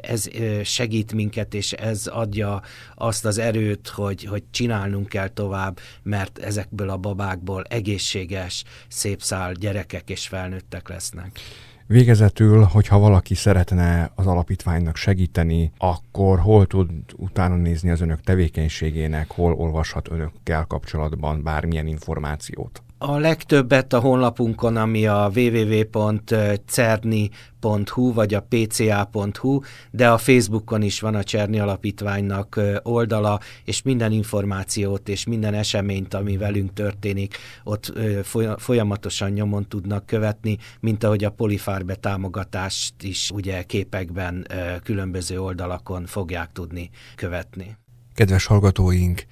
ez 0.00 0.28
segít 0.62 1.12
minket, 1.12 1.54
és 1.54 1.72
ez 1.72 2.06
adja 2.06 2.62
azt 2.94 3.24
az 3.24 3.38
erőt, 3.38 3.88
hogy, 3.88 4.24
hogy 4.24 4.42
csinálnunk 4.50 5.08
kell 5.08 5.28
tovább, 5.28 5.78
mert 6.02 6.38
ezekből 6.38 6.90
a 6.90 6.96
babákból 6.96 7.64
egészséges, 7.68 8.64
szép 8.88 9.22
szál 9.22 9.52
gyerekek 9.52 10.10
és 10.10 10.28
felnőttek 10.28 10.88
lesznek. 10.88 11.40
Végezetül, 11.92 12.62
hogyha 12.62 12.98
valaki 12.98 13.34
szeretne 13.34 14.10
az 14.14 14.26
alapítványnak 14.26 14.96
segíteni, 14.96 15.72
akkor 15.78 16.38
hol 16.38 16.66
tud 16.66 16.90
utána 17.16 17.56
nézni 17.56 17.90
az 17.90 18.00
önök 18.00 18.20
tevékenységének, 18.20 19.30
hol 19.30 19.52
olvashat 19.52 20.10
önökkel 20.10 20.64
kapcsolatban 20.64 21.42
bármilyen 21.42 21.86
információt? 21.86 22.82
A 23.04 23.18
legtöbbet 23.18 23.92
a 23.92 24.00
honlapunkon, 24.00 24.76
ami 24.76 25.06
a 25.06 25.30
www.cerni.hu 25.34 26.12
vagy 28.12 28.34
a 28.34 28.46
pca.hu, 28.48 29.60
de 29.90 30.10
a 30.10 30.18
Facebookon 30.18 30.82
is 30.82 31.00
van 31.00 31.14
a 31.14 31.22
Cserni 31.22 31.58
Alapítványnak 31.58 32.60
oldala, 32.82 33.40
és 33.64 33.82
minden 33.82 34.12
információt 34.12 35.08
és 35.08 35.24
minden 35.26 35.54
eseményt, 35.54 36.14
ami 36.14 36.36
velünk 36.36 36.72
történik, 36.72 37.36
ott 37.64 37.92
folyamatosan 38.56 39.30
nyomon 39.30 39.68
tudnak 39.68 40.06
követni, 40.06 40.58
mint 40.80 41.04
ahogy 41.04 41.24
a 41.24 41.30
Polifárbe 41.30 41.94
támogatást 41.94 42.94
is 43.02 43.30
ugye 43.30 43.62
képekben 43.62 44.46
különböző 44.82 45.40
oldalakon 45.40 46.06
fogják 46.06 46.52
tudni 46.52 46.90
követni. 47.16 47.76
Kedves 48.14 48.46
hallgatóink, 48.46 49.24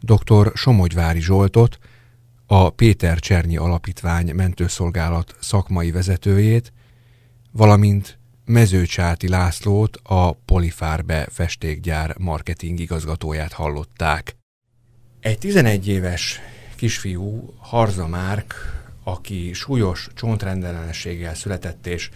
dr. 0.00 0.52
Somogyvári 0.54 1.20
Zsoltot, 1.20 1.78
a 2.54 2.70
Péter 2.70 3.18
Csernyi 3.18 3.56
Alapítvány 3.56 4.34
mentőszolgálat 4.34 5.36
szakmai 5.40 5.90
vezetőjét, 5.90 6.72
valamint 7.50 8.18
Mezőcsáti 8.44 9.28
Lászlót, 9.28 9.98
a 10.02 10.32
Polifárbe 10.32 11.28
festékgyár 11.30 12.14
marketing 12.18 12.80
igazgatóját 12.80 13.52
hallották. 13.52 14.36
Egy 15.20 15.38
11 15.38 15.88
éves 15.88 16.40
kisfiú, 16.76 17.54
Harza 17.58 18.06
Márk, 18.06 18.54
aki 19.02 19.52
súlyos 19.52 20.08
csontrendellenességgel 20.14 21.34
született 21.34 21.86
és 21.86 22.10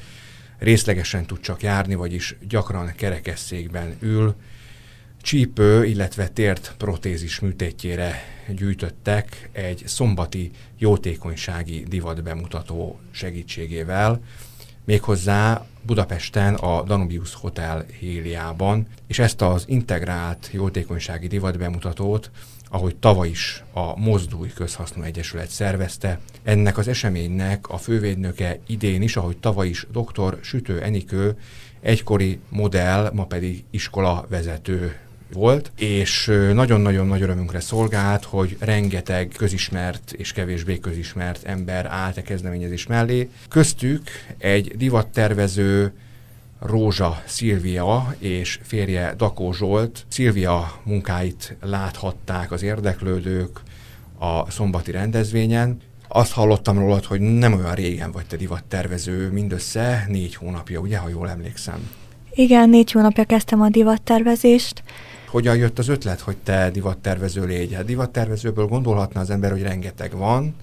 részlegesen 0.59 1.27
tud 1.27 1.41
csak 1.41 1.63
járni, 1.63 1.95
vagyis 1.95 2.37
gyakran 2.49 2.93
kerekesszékben 2.97 3.97
ül, 4.01 4.35
csípő, 5.23 5.85
illetve 5.85 6.29
tért 6.29 6.75
protézis 6.79 7.41
műtétjére 7.41 8.36
gyűjtöttek 8.55 9.49
egy 9.53 9.83
szombati 9.87 10.51
jótékonysági 10.79 11.83
divat 11.89 12.23
bemutató 12.23 12.99
segítségével, 13.11 14.21
méghozzá 14.85 15.67
Budapesten 15.83 16.55
a 16.55 16.83
Danubius 16.83 17.35
Hotel 17.35 17.85
Héliában, 17.99 18.87
és 19.07 19.19
ezt 19.19 19.43
az 19.43 19.65
integrált 19.67 20.49
jótékonysági 20.53 21.27
divat 21.27 21.59
bemutatót, 21.59 22.31
ahogy 22.71 22.97
tavaly 22.97 23.29
is 23.29 23.65
a 23.73 23.99
Mozdulj 23.99 24.51
Közhasznú 24.55 25.03
Egyesület 25.03 25.49
szervezte, 25.49 26.21
ennek 26.43 26.79
az 26.79 26.89
eseménynek 26.89 27.69
a 27.69 27.77
fővédnöke 27.77 28.59
idén 28.67 29.03
is, 29.03 29.17
ahogy 29.17 29.37
tavaly 29.37 29.69
is 29.69 29.87
dr. 29.93 30.39
Sütő 30.43 30.83
Enikő, 30.83 31.37
egykori 31.81 32.41
modell, 32.49 33.11
ma 33.13 33.25
pedig 33.25 33.65
iskola 33.71 34.27
vezető 34.29 34.97
volt, 35.33 35.73
és 35.77 36.33
nagyon-nagyon 36.53 37.07
nagy 37.07 37.23
örömünkre 37.23 37.61
szolgált, 37.61 38.25
hogy 38.25 38.57
rengeteg 38.61 39.33
közismert 39.37 40.13
és 40.13 40.33
kevésbé 40.33 40.79
közismert 40.79 41.45
ember 41.45 41.87
állt 41.87 42.17
a 42.17 42.23
kezdeményezés 42.23 42.87
mellé. 42.87 43.29
Köztük 43.49 44.11
egy 44.39 44.77
divattervező, 44.77 45.93
Rózsa 46.61 47.23
Szilvia 47.25 48.15
és 48.19 48.59
férje 48.63 49.15
Dakó 49.17 49.53
Zsolt. 49.53 50.05
Szilvia 50.09 50.73
munkáit 50.83 51.57
láthatták 51.61 52.53
az 52.53 52.63
érdeklődők 52.63 53.61
a 54.19 54.51
szombati 54.51 54.91
rendezvényen. 54.91 55.81
Azt 56.09 56.33
hallottam 56.33 56.79
rólad, 56.79 57.05
hogy 57.05 57.21
nem 57.21 57.53
olyan 57.53 57.75
régen 57.75 58.13
vagy 58.13 58.27
te 58.27 58.37
divattervező, 58.37 59.31
mindössze 59.31 60.05
négy 60.09 60.35
hónapja, 60.35 60.81
ugye, 60.81 60.99
ha 60.99 61.09
jól 61.09 61.29
emlékszem. 61.29 61.91
Igen, 62.35 62.69
négy 62.69 62.93
hónapja 62.93 63.25
kezdtem 63.25 63.61
a 63.61 63.69
divattervezést. 63.69 64.83
Hogyan 65.37 65.57
jött 65.57 65.79
az 65.79 65.89
ötlet, 65.89 66.21
hogy 66.21 66.37
te 66.37 66.71
divattervező 66.71 67.45
légy? 67.45 67.75
Hát 67.75 67.85
divattervezőből 67.85 68.67
gondolhatna 68.67 69.21
az 69.21 69.31
ember, 69.31 69.51
hogy 69.51 69.63
rengeteg 69.63 70.17
van, 70.17 70.55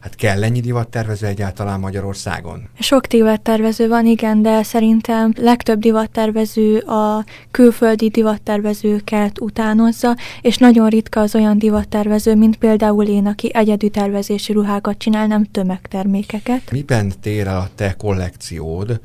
Hát 0.00 0.14
kell 0.14 0.44
ennyi 0.44 0.60
divattervező 0.60 1.26
egyáltalán 1.26 1.80
Magyarországon? 1.80 2.68
Sok 2.78 3.06
divattervező 3.06 3.88
van, 3.88 4.06
igen, 4.06 4.42
de 4.42 4.62
szerintem 4.62 5.32
legtöbb 5.36 5.78
divattervező 5.78 6.78
a 6.78 7.24
külföldi 7.50 8.08
divattervezőket 8.08 9.40
utánozza, 9.40 10.16
és 10.40 10.56
nagyon 10.56 10.88
ritka 10.88 11.20
az 11.20 11.34
olyan 11.34 11.58
divattervező, 11.58 12.34
mint 12.34 12.56
például 12.56 13.04
én, 13.04 13.26
aki 13.26 13.50
egyedű 13.54 13.88
tervezési 13.88 14.52
ruhákat 14.52 14.98
csinál, 14.98 15.26
nem 15.26 15.44
tömegtermékeket. 15.44 16.70
Miben 16.70 17.12
tér 17.20 17.46
el 17.46 17.58
a 17.58 17.68
te 17.74 17.94
kollekciód 17.98 19.00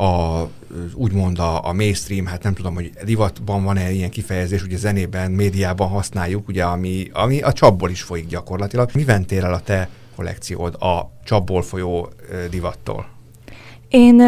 a, 0.00 0.48
úgymond 0.94 1.38
a, 1.38 1.66
a 1.66 1.72
mainstream, 1.72 2.26
hát 2.26 2.42
nem 2.42 2.54
tudom, 2.54 2.74
hogy 2.74 2.90
divatban 3.04 3.64
van-e 3.64 3.92
ilyen 3.92 4.10
kifejezés, 4.10 4.62
ugye 4.62 4.76
zenében, 4.76 5.30
médiában 5.30 5.88
használjuk, 5.88 6.48
ugye, 6.48 6.64
ami, 6.64 7.10
ami 7.12 7.40
a 7.40 7.52
csapból 7.52 7.90
is 7.90 8.02
folyik 8.02 8.26
gyakorlatilag. 8.26 8.90
Miben 8.94 9.26
tér 9.26 9.44
el 9.44 9.54
a 9.54 9.60
te 9.60 9.88
kollekciód 10.16 10.74
a 10.74 11.10
csapból 11.24 11.62
folyó 11.62 12.08
divattól? 12.50 13.08
Én 13.88 14.22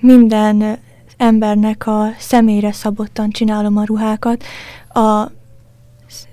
minden 0.00 0.78
embernek 1.16 1.86
a 1.86 2.08
személyre 2.18 2.72
szabottan 2.72 3.30
csinálom 3.30 3.76
a 3.76 3.84
ruhákat, 3.84 4.44
a 4.88 5.30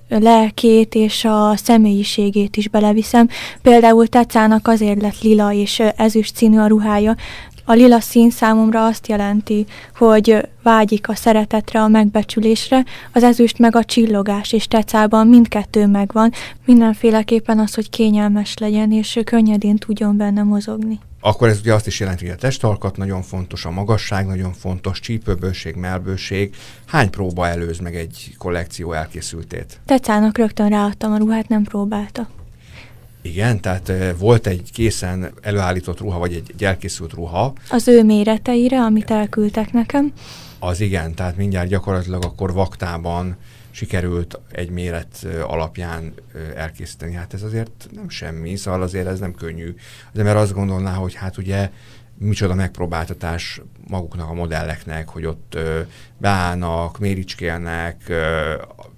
lelkét 0.10 0.96
és 0.96 1.26
a 1.26 1.54
személyiségét 1.56 2.58
is 2.58 2.68
beleviszem. 2.68 3.30
Például 3.62 4.08
Tetszának 4.08 4.68
azért 4.68 5.02
lett 5.02 5.22
lila 5.22 5.54
és 5.54 5.80
ezüst 5.80 6.36
színű 6.36 6.58
a 6.58 6.68
ruhája, 6.68 7.16
a 7.66 7.74
lila 7.74 8.00
szín 8.00 8.30
számomra 8.30 8.86
azt 8.86 9.08
jelenti, 9.08 9.66
hogy 9.96 10.48
vágyik 10.64 11.10
a 11.10 11.16
szeretetre, 11.16 11.82
a 11.82 11.88
megbecsülésre, 11.88 12.86
az 13.14 13.24
ezüst 13.24 13.58
meg 13.58 13.76
a 13.76 13.84
csillogás, 13.84 14.54
és 14.54 14.68
tetszában 14.68 15.28
mindkettő 15.28 15.88
megvan, 15.88 16.32
mindenféleképpen 16.66 17.60
az, 17.60 17.74
hogy 17.74 17.90
kényelmes 17.90 18.58
legyen, 18.58 18.92
és 18.92 19.20
könnyedén 19.24 19.76
tudjon 19.76 20.18
benne 20.18 20.44
mozogni. 20.44 21.00
Akkor 21.20 21.48
ez 21.48 21.60
ugye 21.60 21.74
azt 21.74 21.88
is 21.88 22.00
jelenti, 22.00 22.26
hogy 22.26 22.34
a 22.34 22.38
testalkat 22.40 22.98
nagyon 22.98 23.22
fontos, 23.22 23.66
a 23.66 23.72
magasság 23.72 24.26
nagyon 24.26 24.54
fontos, 24.54 25.00
csípőbőség, 25.00 25.76
melbőség. 25.76 26.56
Hány 26.86 27.10
próba 27.10 27.48
előz 27.48 27.80
meg 27.80 27.96
egy 27.96 28.36
kollekció 28.38 28.92
elkészültét? 28.92 29.80
Tetszának 29.86 30.38
rögtön 30.38 30.70
ráadtam 30.70 31.12
a 31.12 31.18
ruhát, 31.18 31.48
nem 31.48 31.64
próbálta. 31.64 32.28
Igen, 33.26 33.62
tehát 33.62 33.92
volt 34.18 34.48
egy 34.48 34.72
készen 34.74 35.32
előállított 35.42 36.00
ruha, 36.00 36.20
vagy 36.20 36.34
egy, 36.34 36.52
egy 36.54 36.64
elkészült 36.64 37.14
ruha. 37.14 37.54
Az 37.70 37.88
ő 37.88 38.04
méreteire, 38.04 38.82
amit 38.82 39.12
elküldtek 39.12 39.72
nekem. 39.72 40.14
Az 40.60 40.82
igen, 40.82 41.14
tehát 41.14 41.38
mindjárt 41.38 41.68
gyakorlatilag 41.68 42.24
akkor 42.24 42.54
vaktában 42.54 43.36
sikerült 43.72 44.40
egy 44.52 44.70
méret 44.70 45.28
alapján 45.48 46.14
elkészíteni. 46.56 47.14
Hát 47.14 47.34
ez 47.34 47.44
azért 47.44 47.88
nem 47.92 48.10
semmi, 48.10 48.56
szóval 48.56 48.82
azért 48.82 49.08
ez 49.08 49.20
nem 49.20 49.34
könnyű. 49.34 49.76
Az 50.14 50.20
ember 50.20 50.36
azt 50.36 50.54
gondolná, 50.54 50.94
hogy 50.94 51.14
hát 51.14 51.38
ugye 51.38 51.70
micsoda 52.18 52.54
megpróbáltatás 52.54 53.62
maguknak 53.88 54.30
a 54.30 54.34
modelleknek, 54.34 55.10
hogy 55.10 55.26
ott 55.26 55.58
beállnak, 56.18 57.00
méricskélnek, 57.00 58.14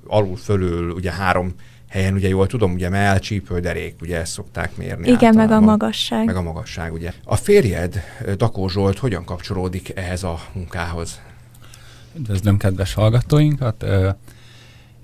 alul 0.07 0.37
fölül, 0.37 0.91
ugye 0.91 1.11
három 1.11 1.53
helyen, 1.87 2.13
ugye 2.13 2.27
jól 2.27 2.47
tudom, 2.47 2.73
ugye 2.73 2.89
mell, 2.89 3.19
csípő, 3.19 3.59
derék, 3.59 3.95
ugye 4.01 4.17
ezt 4.17 4.31
szokták 4.31 4.75
mérni. 4.75 5.09
Igen, 5.09 5.35
meg 5.35 5.51
a 5.51 5.59
magasság. 5.59 6.25
Meg 6.25 6.35
a 6.35 6.41
magasság, 6.41 6.93
ugye. 6.93 7.13
A 7.23 7.35
férjed, 7.35 8.03
Dakó 8.37 8.69
Zsolt, 8.69 8.97
hogyan 8.97 9.25
kapcsolódik 9.25 9.91
ehhez 9.95 10.23
a 10.23 10.39
munkához? 10.53 11.21
Üdvözlöm 12.17 12.57
kedves 12.57 12.93
hallgatóinkat! 12.93 13.85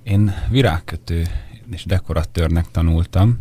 Én 0.03 0.33
virágkötő 0.49 1.27
és 1.71 1.85
dekoratőrnek 1.85 2.71
tanultam, 2.71 3.39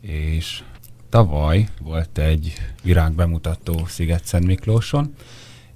és 0.00 0.62
tavaly 1.08 1.68
volt 1.82 2.18
egy 2.18 2.54
virágbemutató 2.82 3.86
Sziget-Szent 3.86 4.46
Miklóson, 4.46 5.14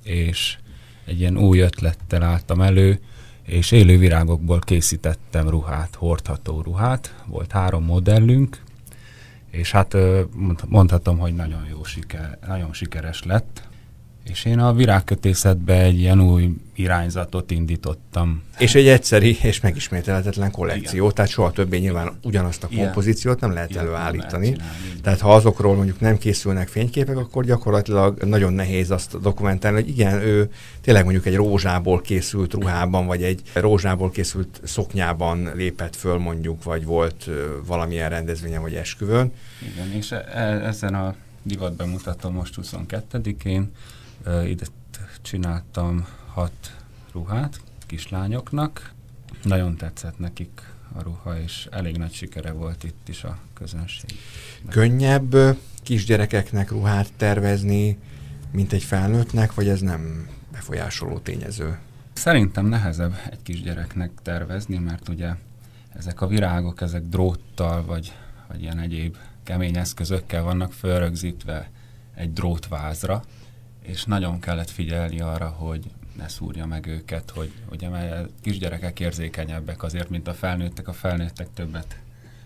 és 0.02 0.58
egy 1.04 1.20
ilyen 1.20 1.38
új 1.38 1.58
ötlettel 1.58 2.22
álltam 2.22 2.60
elő, 2.60 3.00
és 3.46 3.70
élő 3.70 3.98
virágokból 3.98 4.58
készítettem 4.58 5.48
ruhát, 5.48 5.94
hordható 5.94 6.60
ruhát. 6.60 7.14
Volt 7.26 7.52
három 7.52 7.84
modellünk, 7.84 8.62
és 9.50 9.70
hát 9.70 9.96
mondhatom, 10.68 11.18
hogy 11.18 11.34
nagyon 11.34 11.66
jó 11.70 11.84
siker, 11.84 12.38
nagyon 12.46 12.72
sikeres 12.72 13.22
lett. 13.22 13.63
És 14.30 14.44
én 14.44 14.58
a 14.58 14.72
virágkötészetbe 14.72 15.82
egy 15.82 15.98
ilyen 15.98 16.20
új 16.20 16.56
irányzatot 16.74 17.50
indítottam. 17.50 18.42
És 18.58 18.74
egy 18.74 18.88
egyszeri 18.88 19.38
és 19.42 19.60
megismételhetetlen 19.60 20.50
kollekció, 20.50 21.02
Igen. 21.02 21.14
tehát 21.14 21.30
soha 21.30 21.50
többé 21.50 21.78
nyilván 21.78 22.12
ugyanazt 22.22 22.64
a 22.64 22.68
kompozíciót 22.76 23.40
nem 23.40 23.52
lehet 23.52 23.70
Igen, 23.70 23.82
előállítani. 23.82 24.48
Nem 24.48 24.58
lehet 24.58 25.02
tehát 25.02 25.20
ha 25.20 25.34
azokról 25.34 25.74
mondjuk 25.74 26.00
nem 26.00 26.18
készülnek 26.18 26.68
fényképek, 26.68 27.16
akkor 27.16 27.44
gyakorlatilag 27.44 28.22
nagyon 28.22 28.52
nehéz 28.52 28.90
azt 28.90 29.20
dokumentálni, 29.20 29.80
hogy 29.80 29.88
igen, 29.88 30.22
ő 30.22 30.50
tényleg 30.80 31.02
mondjuk 31.02 31.26
egy 31.26 31.34
rózsából 31.34 32.00
készült 32.00 32.52
ruhában, 32.52 33.06
vagy 33.06 33.22
egy 33.22 33.42
rózsából 33.52 34.10
készült 34.10 34.60
szoknyában 34.62 35.50
lépett 35.54 35.96
föl 35.96 36.18
mondjuk, 36.18 36.62
vagy 36.62 36.84
volt 36.84 37.30
valamilyen 37.66 38.08
rendezvényen, 38.08 38.62
vagy 38.62 38.74
esküvőn. 38.74 39.32
Igen, 39.72 39.92
és 39.92 40.12
e, 40.12 40.24
e 40.34 40.66
ezen 40.66 40.94
a 40.94 41.14
divat 41.42 41.76
bemutatom 41.76 42.34
most 42.34 42.54
22-én, 42.62 43.70
ide 44.46 44.64
csináltam 45.22 46.06
hat 46.26 46.76
ruhát 47.12 47.60
kislányoknak. 47.86 48.92
Nagyon 49.42 49.76
tetszett 49.76 50.18
nekik 50.18 50.62
a 50.92 51.02
ruha, 51.02 51.38
és 51.40 51.68
elég 51.70 51.96
nagy 51.96 52.12
sikere 52.12 52.52
volt 52.52 52.84
itt 52.84 53.08
is 53.08 53.24
a 53.24 53.38
közönség. 53.54 54.10
Könnyebb 54.68 55.36
kisgyerekeknek 55.82 56.70
ruhát 56.70 57.12
tervezni, 57.16 57.98
mint 58.50 58.72
egy 58.72 58.82
felnőttnek, 58.82 59.54
vagy 59.54 59.68
ez 59.68 59.80
nem 59.80 60.28
befolyásoló 60.52 61.18
tényező? 61.18 61.78
Szerintem 62.12 62.66
nehezebb 62.66 63.14
egy 63.30 63.42
kisgyereknek 63.42 64.10
tervezni, 64.22 64.78
mert 64.78 65.08
ugye 65.08 65.34
ezek 65.96 66.20
a 66.20 66.26
virágok, 66.26 66.80
ezek 66.80 67.02
dróttal, 67.02 67.84
vagy, 67.84 68.12
vagy 68.48 68.60
ilyen 68.62 68.78
egyéb 68.78 69.16
kemény 69.42 69.76
eszközökkel 69.76 70.42
vannak 70.42 70.72
fölrögzítve 70.72 71.70
egy 72.14 72.32
drótvázra, 72.32 73.22
és 73.86 74.04
nagyon 74.04 74.40
kellett 74.40 74.70
figyelni 74.70 75.20
arra, 75.20 75.48
hogy 75.48 75.90
ne 76.16 76.28
szúrja 76.28 76.66
meg 76.66 76.86
őket, 76.86 77.30
hogy 77.30 77.52
ugye 77.70 77.88
mert 77.88 78.28
kisgyerekek 78.40 79.00
érzékenyebbek 79.00 79.82
azért, 79.82 80.10
mint 80.10 80.28
a 80.28 80.34
felnőttek, 80.34 80.88
a 80.88 80.92
felnőttek 80.92 81.48
többet 81.54 81.98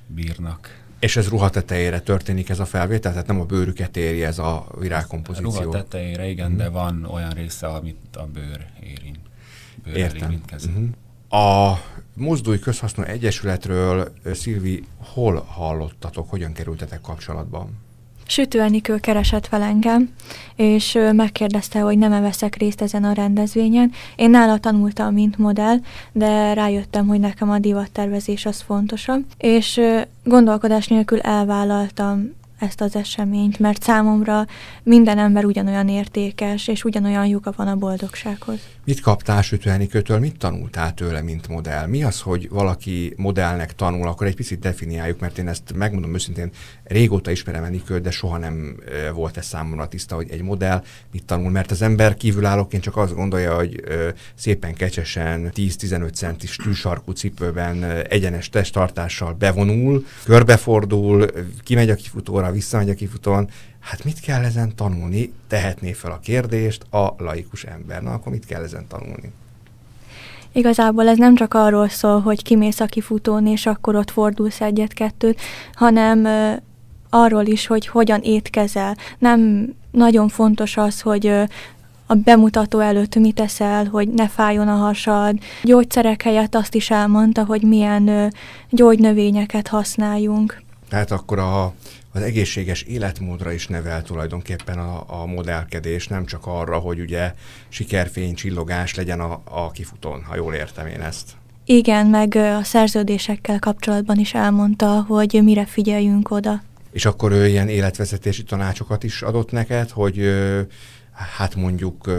bírnak. 0.06 0.86
És 0.98 1.16
ez 1.16 1.28
ruha 1.28 1.50
tetejére 1.50 2.00
történik 2.00 2.48
ez 2.48 2.58
a 2.58 2.64
felvétel, 2.64 3.12
tehát 3.12 3.26
nem 3.26 3.40
a 3.40 3.44
bőrüket 3.44 3.96
éri 3.96 4.24
ez 4.24 4.38
a 4.38 4.66
virágkompozíció? 4.78 5.62
Ruha 5.62 5.70
tetejére, 5.70 6.28
igen, 6.28 6.50
mm. 6.50 6.56
de 6.56 6.68
van 6.68 7.04
olyan 7.04 7.30
része, 7.30 7.66
amit 7.66 8.16
a 8.16 8.26
bőr 8.26 8.66
érint. 8.82 9.18
Bőr 9.84 9.96
Értem. 9.96 10.42
Mm-hmm. 10.68 10.88
A 11.42 11.78
Mozdulj 12.14 12.58
Közhasznú 12.58 13.02
Egyesületről, 13.02 14.12
Szilvi, 14.32 14.84
hol 14.96 15.40
hallottatok, 15.40 16.30
hogyan 16.30 16.52
kerültetek 16.52 17.00
kapcsolatban? 17.00 17.86
Sütő 18.30 18.60
Enikő 18.60 18.98
keresett 18.98 19.46
fel 19.46 19.62
engem, 19.62 20.10
és 20.56 20.98
megkérdezte, 21.12 21.80
hogy 21.80 21.98
nem-e 21.98 22.20
veszek 22.20 22.56
részt 22.56 22.82
ezen 22.82 23.04
a 23.04 23.12
rendezvényen. 23.12 23.92
Én 24.16 24.30
nála 24.30 24.58
tanultam, 24.58 25.14
mint 25.14 25.38
modell, 25.38 25.76
de 26.12 26.52
rájöttem, 26.52 27.06
hogy 27.06 27.20
nekem 27.20 27.50
a 27.50 27.58
divattervezés 27.58 28.46
az 28.46 28.60
fontosabb, 28.60 29.24
és 29.38 29.80
gondolkodás 30.24 30.86
nélkül 30.86 31.20
elvállaltam 31.20 32.36
ezt 32.58 32.80
az 32.80 32.96
eseményt, 32.96 33.58
mert 33.58 33.82
számomra 33.82 34.46
minden 34.82 35.18
ember 35.18 35.44
ugyanolyan 35.44 35.88
értékes, 35.88 36.68
és 36.68 36.84
ugyanolyan 36.84 37.26
joga 37.26 37.52
van 37.56 37.68
a 37.68 37.76
boldogsághoz. 37.76 38.58
Mit 38.84 39.00
kaptál 39.00 39.42
Sütőenikőtől, 39.42 40.18
mit 40.18 40.38
tanultál 40.38 40.94
tőle, 40.94 41.22
mint 41.22 41.48
modell? 41.48 41.86
Mi 41.86 42.02
az, 42.02 42.20
hogy 42.20 42.48
valaki 42.48 43.14
modellnek 43.16 43.74
tanul, 43.74 44.08
akkor 44.08 44.26
egy 44.26 44.34
picit 44.34 44.58
definiáljuk, 44.58 45.20
mert 45.20 45.38
én 45.38 45.48
ezt 45.48 45.72
megmondom 45.74 46.14
őszintén, 46.14 46.50
régóta 46.84 47.30
ismerem 47.30 47.64
Enikőt, 47.64 48.02
de 48.02 48.10
soha 48.10 48.38
nem 48.38 48.76
volt 49.14 49.36
ez 49.36 49.46
számomra 49.46 49.88
tiszta, 49.88 50.14
hogy 50.14 50.30
egy 50.30 50.42
modell 50.42 50.82
mit 51.12 51.24
tanul, 51.24 51.50
mert 51.50 51.70
az 51.70 51.82
ember 51.82 52.14
kívülállóként 52.14 52.82
csak 52.82 52.96
azt 52.96 53.14
gondolja, 53.14 53.56
hogy 53.56 53.82
szépen 54.34 54.74
kecsesen 54.74 55.50
10-15 55.54 56.12
centis 56.12 56.56
tűsarkú 56.56 57.12
cipőben 57.12 57.84
egyenes 58.08 58.48
testtartással 58.48 59.32
bevonul, 59.32 60.04
körbefordul, 60.24 61.26
kimegy 61.64 61.90
a 61.90 61.94
kifutóra, 61.94 62.47
iskolára, 62.48 62.52
visszamegy 62.52 62.90
a 62.90 62.94
kifutón, 62.94 63.48
hát 63.80 64.04
mit 64.04 64.20
kell 64.20 64.44
ezen 64.44 64.74
tanulni? 64.74 65.32
Tehetné 65.46 65.92
fel 65.92 66.10
a 66.10 66.18
kérdést 66.18 66.92
a 66.92 67.14
laikus 67.18 67.64
ember. 67.64 68.02
Na, 68.02 68.12
akkor 68.12 68.32
mit 68.32 68.46
kell 68.46 68.62
ezen 68.62 68.86
tanulni? 68.88 69.32
Igazából 70.52 71.08
ez 71.08 71.18
nem 71.18 71.34
csak 71.34 71.54
arról 71.54 71.88
szól, 71.88 72.20
hogy 72.20 72.42
kimész 72.42 72.80
a 72.80 72.86
kifutón, 72.86 73.46
és 73.46 73.66
akkor 73.66 73.94
ott 73.94 74.10
fordulsz 74.10 74.60
egyet-kettőt, 74.60 75.40
hanem 75.74 76.26
arról 77.10 77.46
is, 77.46 77.66
hogy 77.66 77.86
hogyan 77.86 78.20
étkezel. 78.20 78.96
Nem 79.18 79.72
nagyon 79.90 80.28
fontos 80.28 80.76
az, 80.76 81.00
hogy 81.00 81.26
a 82.06 82.14
bemutató 82.14 82.78
előtt 82.78 83.14
mit 83.14 83.40
eszel, 83.40 83.84
hogy 83.84 84.08
ne 84.08 84.28
fájjon 84.28 84.68
a 84.68 84.76
hasad. 84.76 85.38
Gyógyszerek 85.62 86.22
helyett 86.22 86.54
azt 86.54 86.74
is 86.74 86.90
elmondta, 86.90 87.44
hogy 87.44 87.62
milyen 87.62 88.32
gyógynövényeket 88.70 89.68
használjunk. 89.68 90.62
Tehát 90.88 91.10
akkor 91.10 91.38
a, 91.38 91.72
az 92.12 92.22
egészséges 92.22 92.82
életmódra 92.82 93.52
is 93.52 93.66
nevel 93.66 94.02
tulajdonképpen 94.02 94.78
a, 94.78 95.22
a 95.22 95.26
modellkedés, 95.26 96.08
nem 96.08 96.26
csak 96.26 96.46
arra, 96.46 96.78
hogy 96.78 97.00
ugye 97.00 97.34
sikerfény, 97.68 98.34
csillogás 98.34 98.94
legyen 98.94 99.20
a, 99.20 99.40
a 99.44 99.70
kifutón, 99.70 100.22
ha 100.22 100.36
jól 100.36 100.54
értem 100.54 100.86
én 100.86 101.00
ezt. 101.00 101.30
Igen, 101.64 102.06
meg 102.06 102.34
a 102.36 102.62
szerződésekkel 102.62 103.58
kapcsolatban 103.58 104.18
is 104.18 104.34
elmondta, 104.34 105.04
hogy 105.08 105.40
mire 105.42 105.66
figyeljünk 105.66 106.30
oda. 106.30 106.62
És 106.92 107.04
akkor 107.04 107.32
ő 107.32 107.46
ilyen 107.46 107.68
életvezetési 107.68 108.42
tanácsokat 108.42 109.04
is 109.04 109.22
adott 109.22 109.50
neked, 109.50 109.90
hogy 109.90 110.20
hát 111.36 111.54
mondjuk 111.54 112.10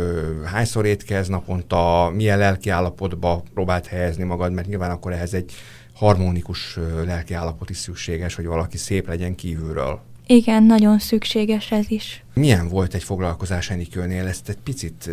hányszor 0.46 0.86
étkez 0.86 1.28
naponta, 1.28 2.12
milyen 2.16 2.38
lelki 2.38 2.70
állapotba 2.70 3.44
próbált 3.54 3.88
helyezni 3.88 4.24
magad, 4.24 4.54
mert 4.54 4.68
nyilván 4.68 4.92
akkor 4.92 5.12
ehhez 5.12 5.34
egy 5.34 5.54
harmonikus 6.00 6.78
ö, 6.78 7.06
lelki 7.06 7.34
állapot 7.34 7.70
is 7.70 7.78
szükséges, 7.78 8.36
hogy 8.36 8.46
valaki 8.46 8.78
szép 8.78 9.08
legyen 9.08 9.36
kívülről. 9.36 10.02
Igen, 10.26 10.64
nagyon 10.64 11.00
szükséges 11.00 11.72
ez 11.72 11.92
is. 11.92 12.24
Milyen 12.34 12.68
volt 12.68 12.94
egy 12.94 13.04
foglalkozás 13.04 13.70
Enikőnél? 13.70 14.28
Ezt 14.28 14.50
egy 14.50 14.58
picit 14.58 15.10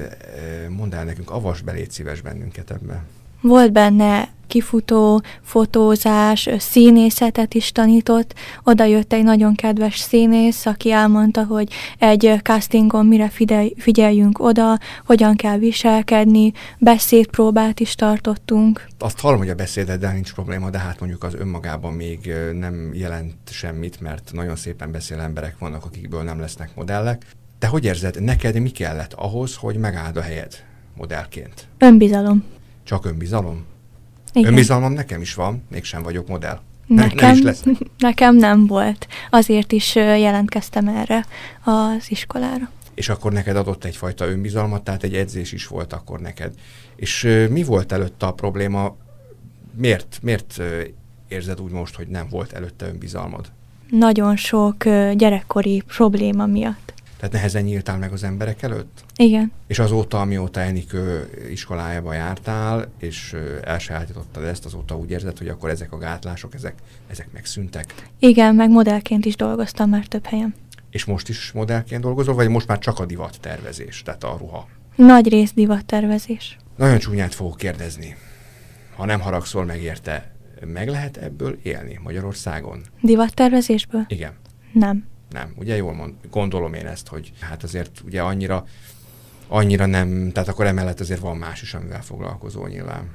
mondd 0.69 0.95
el 0.95 1.05
nekünk, 1.05 1.31
avas 1.31 1.61
beléd 1.61 1.91
szíves 1.91 2.21
bennünket 2.21 2.71
ebben. 2.71 3.05
Volt 3.41 3.73
benne 3.73 4.35
kifutó, 4.47 5.23
fotózás, 5.43 6.49
színészetet 6.59 7.55
is 7.55 7.73
tanított. 7.73 8.35
Oda 8.65 8.85
jött 8.85 9.13
egy 9.13 9.23
nagyon 9.23 9.55
kedves 9.55 9.99
színész, 9.99 10.67
aki 10.67 10.91
elmondta, 10.91 11.45
hogy 11.45 11.73
egy 11.99 12.33
castingon 12.43 13.07
mire 13.07 13.29
figyelj, 13.29 13.75
figyeljünk 13.79 14.39
oda, 14.39 14.79
hogyan 15.07 15.37
kell 15.37 15.59
viselkedni, 15.59 16.53
beszédpróbát 16.79 17.81
is 17.81 17.95
tartottunk. 17.95 18.87
Azt 18.99 19.21
hallom, 19.21 19.39
hogy 19.39 19.49
a 19.49 19.55
beszédeddel 19.55 20.13
nincs 20.13 20.33
probléma, 20.33 20.71
de 20.71 20.79
hát 20.79 21.01
mondjuk 21.01 21.25
az 21.25 21.35
önmagában 21.35 21.93
még 21.93 22.33
nem 22.53 22.91
jelent 22.95 23.35
semmit, 23.51 24.01
mert 24.01 24.31
nagyon 24.33 24.57
szépen 24.57 24.91
beszél 24.91 25.21
emberek 25.21 25.59
vannak, 25.59 25.85
akikből 25.85 26.23
nem 26.23 26.41
lesznek 26.41 26.71
modellek. 26.75 27.27
Te 27.59 27.67
hogy 27.67 27.85
érzed, 27.85 28.23
neked 28.23 28.61
mi 28.61 28.71
kellett 28.71 29.13
ahhoz, 29.13 29.57
hogy 29.57 29.77
megáld 29.77 30.17
a 30.17 30.23
helyed 30.23 30.53
modellként? 30.97 31.67
Önbizalom. 31.79 32.45
Csak 32.87 33.05
önbizalom? 33.05 33.65
Igen. 34.33 34.49
Önbizalmam 34.49 34.93
nekem 34.93 35.21
is 35.21 35.35
van, 35.35 35.63
mégsem 35.71 36.03
vagyok 36.03 36.29
modell. 36.29 36.61
Nem, 36.87 36.97
nem 36.97 37.07
Nekem, 37.07 37.37
is 37.37 37.43
lesz. 37.43 37.63
nekem 37.99 38.37
nem 38.37 38.67
volt. 38.67 39.07
Azért 39.31 39.73
is 39.73 39.95
jelentkeztem 39.95 40.89
erre 40.89 41.27
az 41.65 42.11
iskolára. 42.11 42.71
És 42.95 43.09
akkor 43.09 43.33
neked 43.33 43.57
adott 43.57 43.85
egyfajta 43.85 44.27
önbizalmat, 44.27 44.85
tehát 44.85 45.03
egy 45.03 45.15
edzés 45.15 45.53
is 45.53 45.67
volt 45.67 45.93
akkor 45.93 46.21
neked. 46.21 46.55
És 46.97 47.47
mi 47.51 47.63
volt 47.63 47.93
előtte 47.93 48.27
a 48.27 48.33
probléma? 48.33 48.97
Miért, 49.75 50.19
miért 50.23 50.63
érzed 51.29 51.61
úgy 51.61 51.73
most, 51.73 51.95
hogy 51.95 52.09
nem 52.09 52.27
volt 52.31 52.53
előtte 52.53 52.87
önbizalmad? 52.87 53.53
Nagyon 53.91 54.37
sok 54.37 54.85
gyerekkori 55.15 55.83
probléma 55.87 56.47
miatt. 56.47 56.93
Tehát 57.17 57.35
nehezen 57.35 57.63
nyíltál 57.63 57.99
meg 57.99 58.13
az 58.13 58.23
emberek 58.23 58.63
előtt? 58.63 59.05
Igen. 59.17 59.53
És 59.67 59.79
azóta, 59.79 60.21
amióta 60.21 60.61
Enikő 60.61 61.31
iskolájába 61.51 62.13
jártál, 62.13 62.89
és 62.99 63.33
ö, 63.33 63.57
elsajátítottad 63.65 64.45
ezt, 64.45 64.65
azóta 64.65 64.97
úgy 64.97 65.11
érzed, 65.11 65.39
hogy 65.39 65.49
akkor 65.49 65.71
ezek 65.71 65.93
a 65.93 65.99
gátlások, 65.99 66.55
ezek, 66.55 66.75
ezek 67.11 67.29
megszűntek? 67.33 67.95
Igen, 68.19 68.55
meg 68.55 68.71
modellként 68.71 69.25
is 69.25 69.37
dolgoztam 69.37 69.91
már 69.91 70.07
több 70.07 70.27
helyen. 70.27 70.55
És 70.91 71.05
most 71.05 71.29
is 71.29 71.53
modellként 71.53 72.03
dolgozol, 72.03 72.35
vagy 72.35 72.49
most 72.49 72.67
már 72.67 72.79
csak 72.79 72.99
a 72.99 73.07
divat 73.07 73.41
tervezés, 73.41 74.03
tehát 74.03 74.25
a 74.25 74.37
ruha? 74.39 74.69
Nagy 74.97 75.29
rész 75.29 75.53
divattervezés. 75.53 76.57
Nagyon 76.77 76.99
csúnyát 76.99 77.35
fogok 77.35 77.57
kérdezni. 77.57 78.17
Ha 78.97 79.05
nem 79.05 79.21
haragszol 79.21 79.65
meg 79.65 79.83
érte, 79.83 80.35
meg 80.67 80.89
lehet 80.89 81.17
ebből 81.17 81.59
élni 81.63 82.01
Magyarországon? 82.03 82.81
Divattervezésből? 83.01 84.05
Igen. 84.09 84.33
Nem. 84.73 85.05
Nem, 85.37 85.53
ugye 85.57 85.77
jól 85.77 85.93
mond, 85.95 86.13
gondolom 86.31 86.75
én 86.75 86.87
ezt, 86.87 87.09
hogy 87.09 87.33
hát 87.41 87.63
azért 87.63 88.01
ugye 88.05 88.23
annyira, 88.23 88.65
annyira 89.49 89.87
nem, 89.87 90.31
tehát 90.33 90.49
akkor 90.49 90.67
emellett 90.67 91.01
azért 91.01 91.21
van 91.21 91.37
más 91.37 91.63
is, 91.63 91.75
amivel 91.75 92.03
foglalkozol 92.03 92.69
nyilván. 92.69 93.11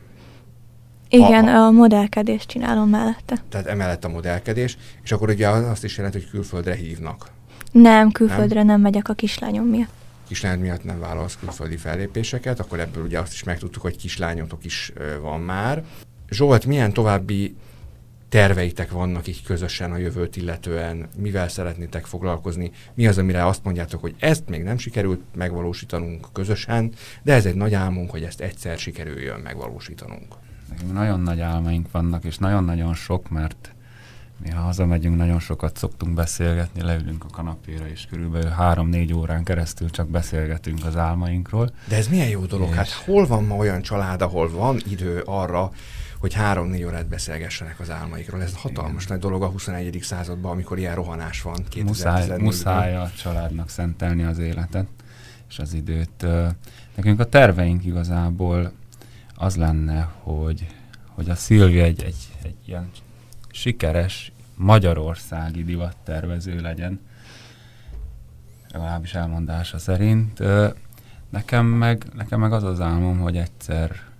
Igen, 1.10 1.48
Ha- 1.48 1.66
a 1.66 1.72
modellkedést 1.72 2.48
csinálom 2.50 2.90
mellette. 2.90 3.44
Tehát 3.50 3.66
emellett 3.68 4.04
a 4.06 4.10
modellkedés, 4.10 4.78
és 5.04 5.12
akkor 5.12 5.30
ugye 5.30 5.50
az- 5.50 5.66
azt 5.66 5.84
is 5.84 5.98
jelenti, 5.98 6.20
hogy 6.20 6.30
külföldre 6.30 6.76
hívnak. 6.76 7.26
Nem, 7.72 8.12
külföldre 8.12 8.56
nem, 8.56 8.66
nem 8.66 8.82
megyek 8.82 9.10
a 9.10 9.14
kislányom 9.14 9.66
miatt. 9.68 9.90
Kislány 10.28 10.60
miatt 10.60 10.84
nem 10.84 11.00
vállalsz 11.00 11.38
külföldi 11.40 11.78
fellépéseket, 11.78 12.60
akkor 12.60 12.80
ebből 12.80 13.04
ugye 13.04 13.20
azt 13.20 13.34
is 13.34 13.44
megtudtuk, 13.44 13.82
hogy 13.82 13.98
kislányotok 13.98 14.66
is 14.66 14.92
van 15.22 15.40
már. 15.40 15.84
Zsolt, 16.30 16.66
milyen 16.66 16.94
további 16.94 17.56
terveitek 18.32 18.92
vannak 18.92 19.28
így 19.28 19.44
közösen 19.44 19.92
a 19.92 19.98
jövőt 19.98 20.36
illetően, 20.36 21.08
mivel 21.18 21.50
szeretnétek 21.50 22.06
foglalkozni, 22.06 22.72
mi 22.94 23.08
az, 23.08 23.18
amire 23.18 23.46
azt 23.46 23.64
mondjátok, 23.64 24.02
hogy 24.02 24.16
ezt 24.20 24.50
még 24.50 24.64
nem 24.64 24.78
sikerült 24.78 25.22
megvalósítanunk 25.36 26.28
közösen, 26.34 26.92
de 27.24 27.34
ez 27.34 27.46
egy 27.46 27.56
nagy 27.56 27.74
álmunk, 27.74 28.12
hogy 28.12 28.24
ezt 28.24 28.42
egyszer 28.42 28.78
sikerüljön 28.78 29.40
megvalósítanunk. 29.40 30.36
Nekünk 30.70 30.94
nagyon 30.94 31.20
nagy 31.20 31.40
álmaink 31.40 31.92
vannak, 31.92 32.24
és 32.24 32.38
nagyon-nagyon 32.38 32.94
sok, 32.94 33.30
mert 33.30 33.76
mi 34.44 34.50
ha 34.50 34.62
hazamegyünk, 34.62 35.18
nagyon 35.18 35.40
sokat 35.40 35.78
szoktunk 35.78 36.14
beszélgetni, 36.14 36.82
leülünk 36.82 37.24
a 37.24 37.30
kanapéra, 37.32 37.88
és 37.88 38.08
körülbelül 38.10 38.50
három-négy 38.50 39.14
órán 39.14 39.44
keresztül 39.44 39.90
csak 39.90 40.08
beszélgetünk 40.08 40.86
az 40.86 40.98
álmainkról. 40.98 41.70
De 41.88 41.96
ez 41.96 42.08
milyen 42.08 42.30
jó 42.30 42.46
dolog, 42.46 42.70
És- 42.70 42.76
hát 42.76 42.90
hol 42.90 43.28
van 43.28 43.44
ma 43.44 43.56
olyan 43.56 43.82
család, 43.82 44.22
ahol 44.22 44.50
van 44.52 44.82
idő 44.90 45.22
arra, 45.26 45.72
hogy 46.22 46.34
három-négy 46.34 46.84
órát 46.84 47.08
beszélgessenek 47.08 47.80
az 47.80 47.90
álmaikról. 47.90 48.42
Ez 48.42 48.56
hatalmas 48.56 49.08
nagy 49.08 49.20
dolog 49.20 49.44
a 49.44 49.48
21. 49.48 50.00
században, 50.02 50.52
amikor 50.52 50.78
ilyen 50.78 50.96
rohanás 50.96 51.42
van. 51.42 51.66
Muszáj, 51.84 52.26
2014-ben. 52.26 52.42
muszáj 52.42 52.96
a 52.96 53.12
családnak 53.18 53.70
szentelni 53.70 54.24
az 54.24 54.38
életet 54.38 54.88
és 55.50 55.60
az 55.60 55.74
időt. 55.74 56.26
Nekünk 56.96 57.20
a 57.20 57.26
terveink 57.26 57.86
igazából 57.86 58.72
az 59.36 59.56
lenne, 59.56 60.10
hogy, 60.20 60.68
hogy 61.08 61.30
a 61.30 61.36
Szilvi 61.36 61.80
egy, 61.80 62.04
egy, 62.04 62.30
egy 62.44 62.56
ilyen 62.66 62.90
sikeres 63.52 64.32
magyarországi 64.56 65.64
divattervező 65.64 66.60
legyen, 66.60 67.00
legalábbis 68.72 69.14
elmondása 69.14 69.78
szerint. 69.78 70.44
Nekem 71.30 71.66
meg, 71.66 72.06
nekem 72.14 72.40
meg 72.40 72.54
az 72.54 72.64
az 72.64 72.80
álmom, 72.82 73.20
hogy 73.20 73.38
egyszer 73.38 74.11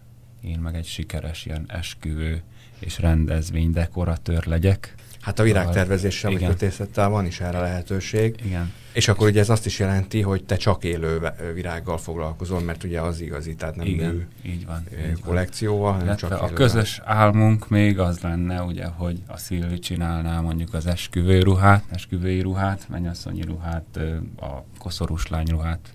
én 0.42 0.60
meg 0.60 0.76
egy 0.76 0.86
sikeres 0.86 1.46
ilyen 1.46 1.66
esküvő 1.68 2.42
és 2.80 3.00
rendezvény 3.00 3.72
dekoratőr 3.72 4.46
legyek. 4.46 4.96
Hát 5.22 5.40
a 5.40 5.44
virágtervezéssel 5.44 6.32
vagy 6.32 6.40
Igen. 6.40 6.52
kötészettel 6.52 7.10
van 7.10 7.26
is 7.26 7.40
erre 7.40 7.60
lehetőség. 7.60 8.36
Igen. 8.46 8.74
És 8.94 9.08
akkor 9.08 9.28
ugye 9.28 9.40
ez 9.40 9.50
azt 9.50 9.66
is 9.66 9.80
jelenti, 9.80 10.22
hogy 10.22 10.44
te 10.44 10.56
csak 10.56 10.84
élő 10.84 11.32
virággal 11.54 11.98
foglalkozol, 11.98 12.60
mert 12.60 12.84
ugye 12.84 13.02
az 13.02 13.22
igazi, 13.22 13.56
tehát 13.56 13.76
nem 13.76 13.86
Igen, 13.86 14.14
mű 14.14 14.28
így 14.52 14.66
van. 14.66 14.86
Így 14.92 15.12
van. 15.12 15.22
kollekcióval, 15.26 15.92
hanem 15.94 16.16
csak 16.16 16.32
a 16.32 16.36
élővel. 16.36 16.54
közös 16.54 17.02
álmunk 17.04 17.70
még 17.70 18.00
az 18.00 18.20
lenne, 18.20 18.62
ugye, 18.62 18.86
hogy 18.86 19.22
a 19.28 19.38
Szilvi 19.38 19.80
csinálná 19.80 20.40
mondjuk 20.40 20.74
az 20.74 20.86
esküvő 20.86 21.42
ruhát, 21.42 21.84
esküvői 21.90 22.42
ruhát, 22.42 22.90
mennyasszonyi 22.90 23.42
ruhát, 23.42 24.00
a 24.40 24.64
koszorús 24.78 25.28
lány 25.28 25.48
ruhát, 25.48 25.90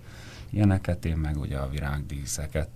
ilyeneket, 0.51 1.05
én 1.05 1.17
meg 1.17 1.39
ugye 1.39 1.57
a 1.57 1.69
virágdíszeket, 1.69 2.69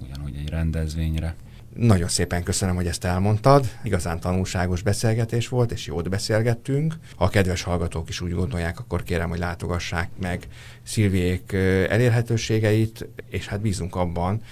ugyanúgy 0.00 0.36
egy 0.36 0.48
rendezvényre. 0.48 1.34
Nagyon 1.74 2.08
szépen 2.08 2.42
köszönöm, 2.42 2.74
hogy 2.74 2.86
ezt 2.86 3.04
elmondtad. 3.04 3.70
Igazán 3.82 4.20
tanulságos 4.20 4.82
beszélgetés 4.82 5.48
volt, 5.48 5.72
és 5.72 5.86
jót 5.86 6.08
beszélgettünk. 6.08 6.94
Ha 7.16 7.24
a 7.24 7.28
kedves 7.28 7.62
hallgatók 7.62 8.08
is 8.08 8.20
úgy 8.20 8.32
gondolják, 8.32 8.78
akkor 8.78 9.02
kérem, 9.02 9.28
hogy 9.28 9.38
látogassák 9.38 10.08
meg 10.20 10.46
Szilviék 10.82 11.52
elérhetőségeit, 11.88 13.08
és 13.28 13.46
hát 13.46 13.60
bízunk 13.60 13.96
abban, 13.96 14.42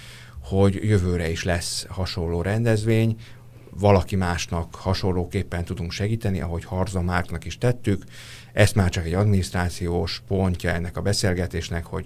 hogy 0.43 0.79
jövőre 0.83 1.29
is 1.29 1.43
lesz 1.43 1.85
hasonló 1.89 2.41
rendezvény, 2.41 3.17
valaki 3.79 4.15
másnak 4.15 4.75
hasonlóképpen 4.75 5.63
tudunk 5.63 5.91
segíteni, 5.91 6.41
ahogy 6.41 6.63
Harza 6.63 7.01
Márknak 7.01 7.45
is 7.45 7.57
tettük. 7.57 8.03
Ez 8.53 8.71
már 8.71 8.89
csak 8.89 9.05
egy 9.05 9.13
adminisztrációs 9.13 10.21
pontja 10.27 10.69
ennek 10.69 10.97
a 10.97 11.01
beszélgetésnek, 11.01 11.85
hogy 11.85 12.05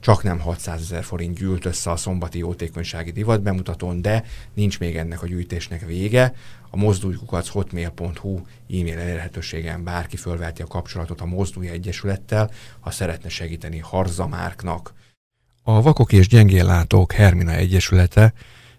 csak 0.00 0.22
nem 0.22 0.38
600 0.38 0.80
ezer 0.80 1.04
forint 1.04 1.38
gyűlt 1.38 1.64
össze 1.64 1.90
a 1.90 1.96
szombati 1.96 2.38
jótékonysági 2.38 3.10
divat 3.10 3.42
bemutatón, 3.42 4.02
de 4.02 4.24
nincs 4.54 4.78
még 4.78 4.96
ennek 4.96 5.22
a 5.22 5.26
gyűjtésnek 5.26 5.86
vége. 5.86 6.34
A 6.70 6.76
mozduljkukac 6.76 7.48
hotmail.hu 7.48 8.36
e-mail 8.68 8.98
elérhetőségen 8.98 9.84
bárki 9.84 10.16
fölveheti 10.16 10.62
a 10.62 10.66
kapcsolatot 10.66 11.20
a 11.20 11.26
Mozdulj 11.26 11.68
Egyesülettel, 11.68 12.50
ha 12.80 12.90
szeretne 12.90 13.28
segíteni 13.28 13.78
Harzamárknak. 13.78 14.94
A 15.62 15.82
Vakok 15.82 16.12
és 16.12 16.28
Gyengéllátók 16.28 17.12
Hermina 17.12 17.52
Egyesülete 17.52 18.32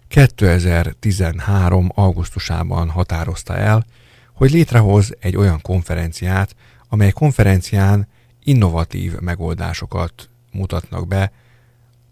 2013. 0.07 1.91
augusztusában 1.95 2.89
határozta 2.89 3.55
el, 3.55 3.85
hogy 4.33 4.51
létrehoz 4.51 5.11
egy 5.19 5.35
olyan 5.35 5.61
konferenciát, 5.61 6.55
amely 6.89 7.11
konferencián 7.11 8.07
innovatív 8.43 9.19
megoldásokat 9.19 10.29
mutatnak 10.51 11.07
be, 11.07 11.31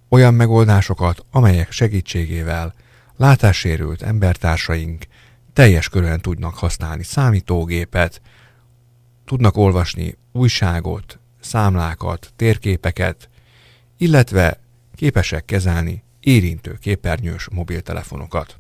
olyan 0.10 0.34
megoldásokat, 0.34 1.26
amelyek 1.32 1.72
segítségével 1.72 2.74
látássérült 3.16 4.02
embertársaink 4.02 5.06
teljes 5.54 5.90
körülön 5.90 6.20
tudnak 6.20 6.56
használni 6.56 7.04
számítógépet, 7.04 8.22
tudnak 9.26 9.58
olvasni 9.58 10.18
újságot, 10.32 11.20
számlákat, 11.40 12.34
térképeket, 12.36 13.30
illetve 13.98 14.60
képesek 14.96 15.46
kezelni 15.46 16.04
érintő 16.20 16.78
képernyős 16.82 17.48
mobiltelefonokat. 17.52 18.58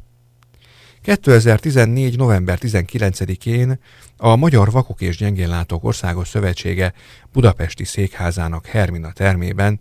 2014. 1.08 2.18
november 2.18 2.58
19-én 2.62 3.80
a 4.18 4.36
Magyar 4.36 4.72
Vakok 4.72 5.02
és 5.02 5.18
Gyengénlátók 5.18 5.84
Országos 5.84 6.28
Szövetsége 6.28 6.94
budapesti 7.32 7.84
székházának 7.84 8.66
Hermina 8.66 9.12
termében 9.12 9.80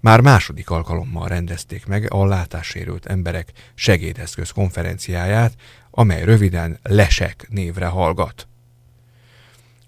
már 0.00 0.20
második 0.20 0.70
alkalommal 0.70 1.28
rendezték 1.28 1.86
meg 1.86 2.12
a 2.12 2.24
látássérült 2.24 3.06
emberek 3.06 3.52
segédeszköz 3.74 4.50
konferenciáját, 4.50 5.54
amely 5.90 6.24
röviden 6.24 6.78
Lesek 6.82 7.46
névre 7.48 7.86
hallgat. 7.86 8.48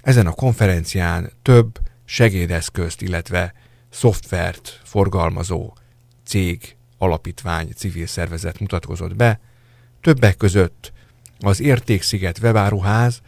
Ezen 0.02 0.26
a 0.26 0.32
konferencián 0.32 1.32
több 1.42 1.78
segédeszközt, 2.04 3.02
illetve 3.02 3.54
szoftvert 3.90 4.80
forgalmazó 4.84 5.72
cég, 6.24 6.76
alapítvány, 6.98 7.68
civil 7.76 8.06
szervezet 8.06 8.60
mutatkozott 8.60 9.16
be, 9.16 9.40
többek 10.08 10.36
között 10.36 10.92
az 11.38 11.60
Értéksziget 11.60 12.38
webáruház, 12.38 13.20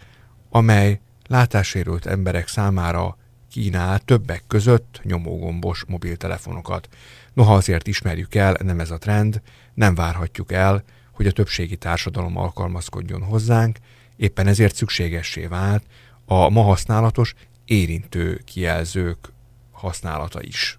amely 0.50 1.00
látássérült 1.26 2.06
emberek 2.06 2.48
számára 2.48 3.16
kínál 3.50 3.98
többek 3.98 4.42
között 4.46 5.00
nyomógombos 5.02 5.84
mobiltelefonokat. 5.88 6.88
Noha 7.32 7.54
azért 7.54 7.86
ismerjük 7.86 8.34
el, 8.34 8.56
nem 8.62 8.80
ez 8.80 8.90
a 8.90 8.98
trend, 8.98 9.42
nem 9.74 9.94
várhatjuk 9.94 10.52
el, 10.52 10.84
hogy 11.12 11.26
a 11.26 11.32
többségi 11.32 11.76
társadalom 11.76 12.36
alkalmazkodjon 12.36 13.22
hozzánk, 13.22 13.78
éppen 14.16 14.46
ezért 14.46 14.74
szükségessé 14.74 15.46
vált 15.46 15.84
a 16.24 16.48
ma 16.48 16.62
használatos 16.62 17.34
érintő 17.64 18.40
kijelzők 18.44 19.32
használata 19.70 20.42
is. 20.42 20.78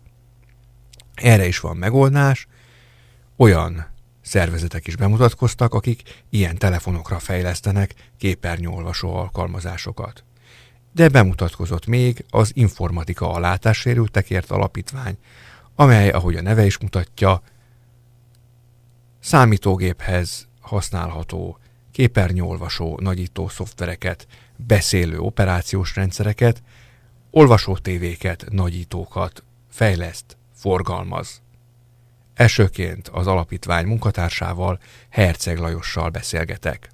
Erre 1.13 1.47
is 1.47 1.59
van 1.59 1.77
megoldás, 1.77 2.47
olyan 3.35 3.90
szervezetek 4.21 4.87
is 4.87 4.95
bemutatkoztak, 4.95 5.73
akik 5.73 6.23
ilyen 6.29 6.57
telefonokra 6.57 7.19
fejlesztenek 7.19 7.93
képernyőolvasó 8.17 9.15
alkalmazásokat. 9.15 10.23
De 10.93 11.09
bemutatkozott 11.09 11.85
még 11.85 12.25
az 12.29 12.51
Informatika 12.53 13.31
a 13.31 13.39
látássérültekért 13.39 14.51
alapítvány, 14.51 15.17
amely, 15.75 16.09
ahogy 16.09 16.35
a 16.35 16.41
neve 16.41 16.65
is 16.65 16.77
mutatja, 16.77 17.41
számítógéphez 19.19 20.47
használható 20.59 21.57
képernyőolvasó 21.91 22.99
nagyító 23.01 23.47
szoftvereket, 23.47 24.27
beszélő 24.55 25.19
operációs 25.19 25.95
rendszereket, 25.95 26.63
olvasó 27.31 27.77
tévéket, 27.77 28.45
nagyítókat 28.49 29.43
fejleszt, 29.69 30.37
forgalmaz. 30.53 31.41
Esőként 32.41 33.07
az 33.07 33.27
alapítvány 33.27 33.85
munkatársával, 33.85 34.79
Herceg 35.09 35.57
Lajossal 35.57 36.09
beszélgetek. 36.09 36.89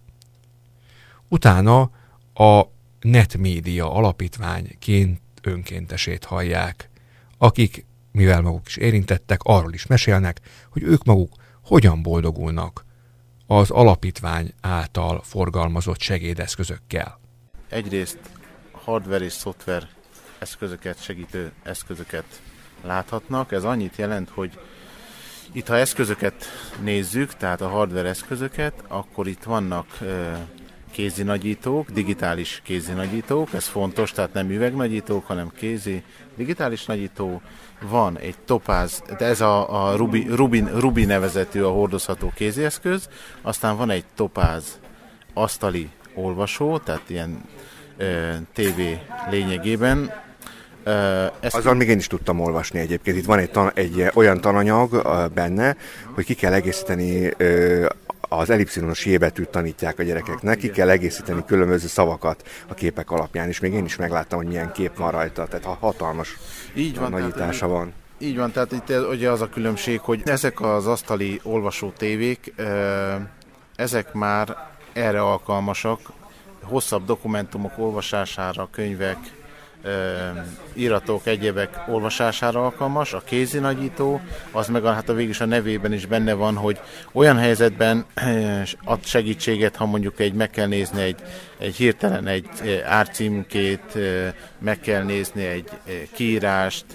Utána 1.27 1.91
a 2.33 2.63
Netmédia 3.01 3.93
alapítványként 3.93 5.21
önkéntesét 5.41 6.25
hallják, 6.25 6.89
akik, 7.37 7.85
mivel 8.11 8.41
maguk 8.41 8.67
is 8.67 8.77
érintettek, 8.77 9.39
arról 9.43 9.73
is 9.73 9.85
mesélnek, 9.85 10.39
hogy 10.69 10.83
ők 10.83 11.03
maguk 11.03 11.33
hogyan 11.63 12.01
boldogulnak 12.01 12.85
az 13.45 13.69
alapítvány 13.71 14.53
által 14.61 15.21
forgalmazott 15.23 15.99
segédeszközökkel. 15.99 17.19
Egyrészt 17.69 18.19
hardware 18.71 19.25
és 19.25 19.33
szoftver 19.33 19.87
eszközöket, 20.39 21.01
segítő 21.01 21.51
eszközöket 21.63 22.41
láthatnak. 22.83 23.51
Ez 23.51 23.63
annyit 23.63 23.95
jelent, 23.95 24.29
hogy 24.29 24.59
itt, 25.51 25.67
ha 25.67 25.77
eszközöket 25.77 26.45
nézzük, 26.83 27.33
tehát 27.33 27.61
a 27.61 27.67
hardware 27.67 28.09
eszközöket, 28.09 28.73
akkor 28.87 29.27
itt 29.27 29.43
vannak 29.43 29.85
kézi 30.91 31.23
nagyítók, 31.23 31.89
digitális 31.89 32.61
kézi 32.63 32.91
nagyítók, 32.91 33.53
ez 33.53 33.65
fontos, 33.65 34.11
tehát 34.11 34.33
nem 34.33 34.49
üvegnagyítók, 34.49 35.25
hanem 35.25 35.51
kézi, 35.55 36.03
digitális 36.35 36.85
nagyító, 36.85 37.41
van 37.81 38.17
egy 38.17 38.35
topáz, 38.45 39.03
de 39.17 39.25
ez 39.25 39.41
a, 39.41 39.89
a 39.89 39.95
Ruby, 39.95 40.27
Ruby, 40.29 40.63
Ruby 40.73 41.05
nevezetű 41.05 41.61
a 41.61 41.69
hordozható 41.69 42.31
kézieszköz, 42.35 43.09
aztán 43.41 43.77
van 43.77 43.89
egy 43.89 44.05
topáz 44.15 44.79
asztali 45.33 45.89
olvasó, 46.13 46.77
tehát 46.77 47.09
ilyen 47.09 47.41
ö, 47.97 48.33
TV 48.53 48.79
lényegében, 49.29 50.11
ezt 51.39 51.55
Azzal 51.55 51.73
még 51.73 51.87
én 51.87 51.97
is 51.97 52.07
tudtam 52.07 52.39
olvasni 52.39 52.79
egyébként. 52.79 53.17
Itt 53.17 53.25
van 53.25 53.39
egy, 53.39 53.51
tan- 53.51 53.77
egy 53.77 54.05
olyan 54.13 54.41
tananyag 54.41 55.01
benne, 55.33 55.75
hogy 56.13 56.25
ki 56.25 56.33
kell 56.33 56.53
egészíteni 56.53 57.33
az 58.29 58.49
ellipszilonos 58.49 59.05
jébetűt 59.05 59.49
tanítják 59.49 59.99
a 59.99 60.03
gyerekeknek, 60.03 60.57
ki 60.57 60.69
kell 60.69 60.89
egészíteni 60.89 61.43
különböző 61.45 61.87
szavakat 61.87 62.49
a 62.67 62.73
képek 62.73 63.11
alapján, 63.11 63.47
és 63.47 63.59
még 63.59 63.73
én 63.73 63.85
is 63.85 63.95
megláttam, 63.95 64.37
hogy 64.37 64.47
milyen 64.47 64.71
kép 64.71 64.97
van 64.97 65.11
rajta, 65.11 65.47
tehát 65.47 65.77
hatalmas 65.79 66.37
Így 66.73 66.99
van, 66.99 67.11
nagyítása 67.11 67.59
tehát, 67.59 67.75
van. 67.75 67.93
Így 68.17 68.37
van, 68.37 68.51
tehát 68.51 68.71
itt 68.71 68.93
ugye 69.09 69.31
az 69.31 69.41
a 69.41 69.49
különbség, 69.49 69.99
hogy 69.99 70.21
ezek 70.25 70.61
az 70.61 70.87
asztali 70.87 71.39
olvasó 71.43 71.93
tévék, 71.97 72.53
ezek 73.75 74.13
már 74.13 74.57
erre 74.93 75.21
alkalmasak, 75.21 75.99
hosszabb 76.63 77.05
dokumentumok 77.05 77.71
olvasására, 77.77 78.67
könyvek, 78.71 79.17
iratok, 80.73 81.27
egyébek 81.27 81.83
olvasására 81.87 82.63
alkalmas, 82.63 83.13
a 83.13 83.21
kézi 83.25 83.59
nagyító, 83.59 84.21
az 84.51 84.67
meg 84.67 84.85
a, 84.85 84.91
hát 84.93 85.09
a 85.09 85.13
végül 85.13 85.31
is 85.31 85.41
a 85.41 85.45
nevében 85.45 85.93
is 85.93 86.05
benne 86.05 86.33
van, 86.33 86.55
hogy 86.55 86.79
olyan 87.11 87.37
helyzetben 87.37 88.05
ad 88.83 89.05
segítséget, 89.05 89.75
ha 89.75 89.85
mondjuk 89.85 90.19
egy 90.19 90.33
meg 90.33 90.49
kell 90.49 90.67
nézni 90.67 91.01
egy, 91.01 91.19
egy 91.57 91.75
hirtelen 91.75 92.27
egy 92.27 92.81
árcímkét, 92.85 93.97
meg 94.59 94.79
kell 94.79 95.03
nézni 95.03 95.45
egy 95.45 95.69
kiírást, 96.13 96.85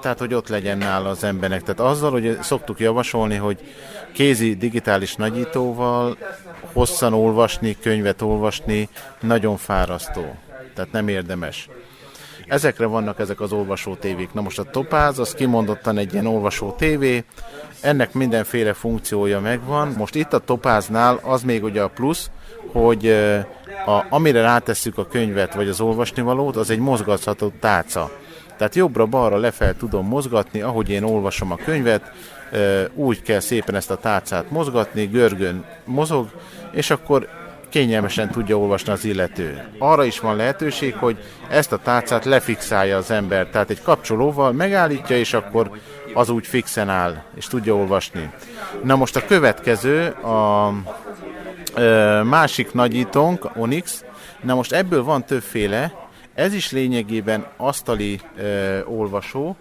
tehát 0.00 0.18
hogy 0.18 0.34
ott 0.34 0.48
legyen 0.48 0.78
nála 0.78 1.08
az 1.08 1.24
embernek. 1.24 1.62
Tehát 1.62 1.92
azzal, 1.92 2.10
hogy 2.10 2.38
szoktuk 2.42 2.80
javasolni, 2.80 3.36
hogy 3.36 3.60
kézi 4.12 4.54
digitális 4.54 5.14
nagyítóval 5.14 6.16
hosszan 6.72 7.12
olvasni, 7.12 7.76
könyvet 7.80 8.22
olvasni 8.22 8.88
nagyon 9.20 9.56
fárasztó 9.56 10.36
tehát 10.78 10.92
nem 10.92 11.08
érdemes. 11.08 11.68
Ezekre 12.46 12.86
vannak 12.86 13.18
ezek 13.18 13.40
az 13.40 13.52
olvasó 13.52 13.94
tévék. 13.94 14.32
Na 14.32 14.40
most 14.40 14.58
a 14.58 14.62
Topáz, 14.64 15.18
az 15.18 15.34
kimondottan 15.34 15.98
egy 15.98 16.12
ilyen 16.12 16.26
olvasó 16.26 16.72
tévé, 16.72 17.24
ennek 17.80 18.12
mindenféle 18.12 18.72
funkciója 18.72 19.40
megvan. 19.40 19.94
Most 19.96 20.14
itt 20.14 20.32
a 20.32 20.38
Topáznál 20.38 21.20
az 21.22 21.42
még 21.42 21.64
ugye 21.64 21.82
a 21.82 21.88
plusz, 21.88 22.30
hogy 22.72 23.06
a, 23.86 24.04
amire 24.10 24.40
rátesszük 24.40 24.98
a 24.98 25.06
könyvet 25.06 25.54
vagy 25.54 25.68
az 25.68 25.80
olvasnivalót, 25.80 26.56
az 26.56 26.70
egy 26.70 26.78
mozgatható 26.78 27.52
tálca. 27.60 28.10
Tehát 28.56 28.74
jobbra-balra 28.74 29.36
lefel 29.36 29.76
tudom 29.76 30.06
mozgatni, 30.06 30.60
ahogy 30.60 30.90
én 30.90 31.02
olvasom 31.02 31.52
a 31.52 31.56
könyvet, 31.56 32.12
úgy 32.94 33.22
kell 33.22 33.40
szépen 33.40 33.74
ezt 33.74 33.90
a 33.90 33.96
tárcát 33.96 34.50
mozgatni, 34.50 35.06
görgön 35.06 35.64
mozog, 35.84 36.28
és 36.72 36.90
akkor 36.90 37.28
kényelmesen 37.68 38.30
tudja 38.30 38.58
olvasni 38.58 38.92
az 38.92 39.04
illető. 39.04 39.68
Arra 39.78 40.04
is 40.04 40.20
van 40.20 40.36
lehetőség, 40.36 40.94
hogy 40.94 41.18
ezt 41.50 41.72
a 41.72 41.78
tárcát 41.78 42.24
lefixálja 42.24 42.96
az 42.96 43.10
ember, 43.10 43.46
tehát 43.46 43.70
egy 43.70 43.82
kapcsolóval 43.82 44.52
megállítja, 44.52 45.18
és 45.18 45.32
akkor 45.34 45.70
az 46.14 46.28
úgy 46.28 46.46
fixen 46.46 46.88
áll, 46.88 47.22
és 47.34 47.46
tudja 47.46 47.76
olvasni. 47.76 48.30
Na 48.84 48.96
most 48.96 49.16
a 49.16 49.24
következő, 49.26 50.08
a 50.08 50.72
ö, 51.74 52.22
másik 52.22 52.72
nagyítónk, 52.72 53.50
Onyx, 53.56 54.04
na 54.42 54.54
most 54.54 54.72
ebből 54.72 55.04
van 55.04 55.24
többféle, 55.24 55.92
ez 56.34 56.54
is 56.54 56.72
lényegében 56.72 57.46
asztali 57.56 58.20
ö, 58.36 58.84
olvasó, 58.84 59.56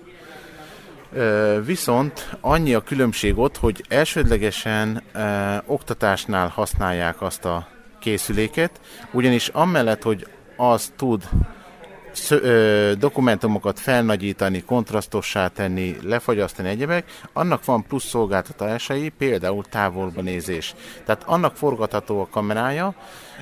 Viszont 1.65 2.38
annyi 2.41 2.74
a 2.74 2.82
különbség 2.82 3.38
ott, 3.38 3.58
hogy 3.58 3.84
elsődlegesen 3.89 5.04
oktatásnál 5.65 6.48
használják 6.48 7.22
azt 7.22 7.46
a 7.46 7.67
készüléket, 8.00 8.72
ugyanis 9.12 9.48
amellett, 9.48 10.04
hogy 10.04 10.28
az 10.58 10.92
tud 10.96 11.24
dokumentumokat 13.00 13.80
felnagyítani, 13.80 14.64
kontrasztossá 14.64 15.48
tenni, 15.48 15.96
lefagyasztani 16.04 16.70
egyebek, 16.70 17.12
annak 17.34 17.66
van 17.66 17.86
plusz 17.86 18.06
szolgáltatásai, 18.06 19.10
például 19.10 19.64
távolba 19.64 20.22
nézés. 20.22 20.76
Tehát 21.06 21.24
annak 21.26 21.56
forgatható 21.56 22.22
a 22.22 22.28
kamerája, 22.32 22.94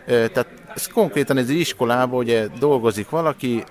tehát 0.05 0.47
ez 0.75 0.87
konkrétan 0.87 1.37
ez 1.37 1.49
iskolában, 1.49 2.19
ugye 2.19 2.47
dolgozik 2.59 3.09
valaki, 3.09 3.63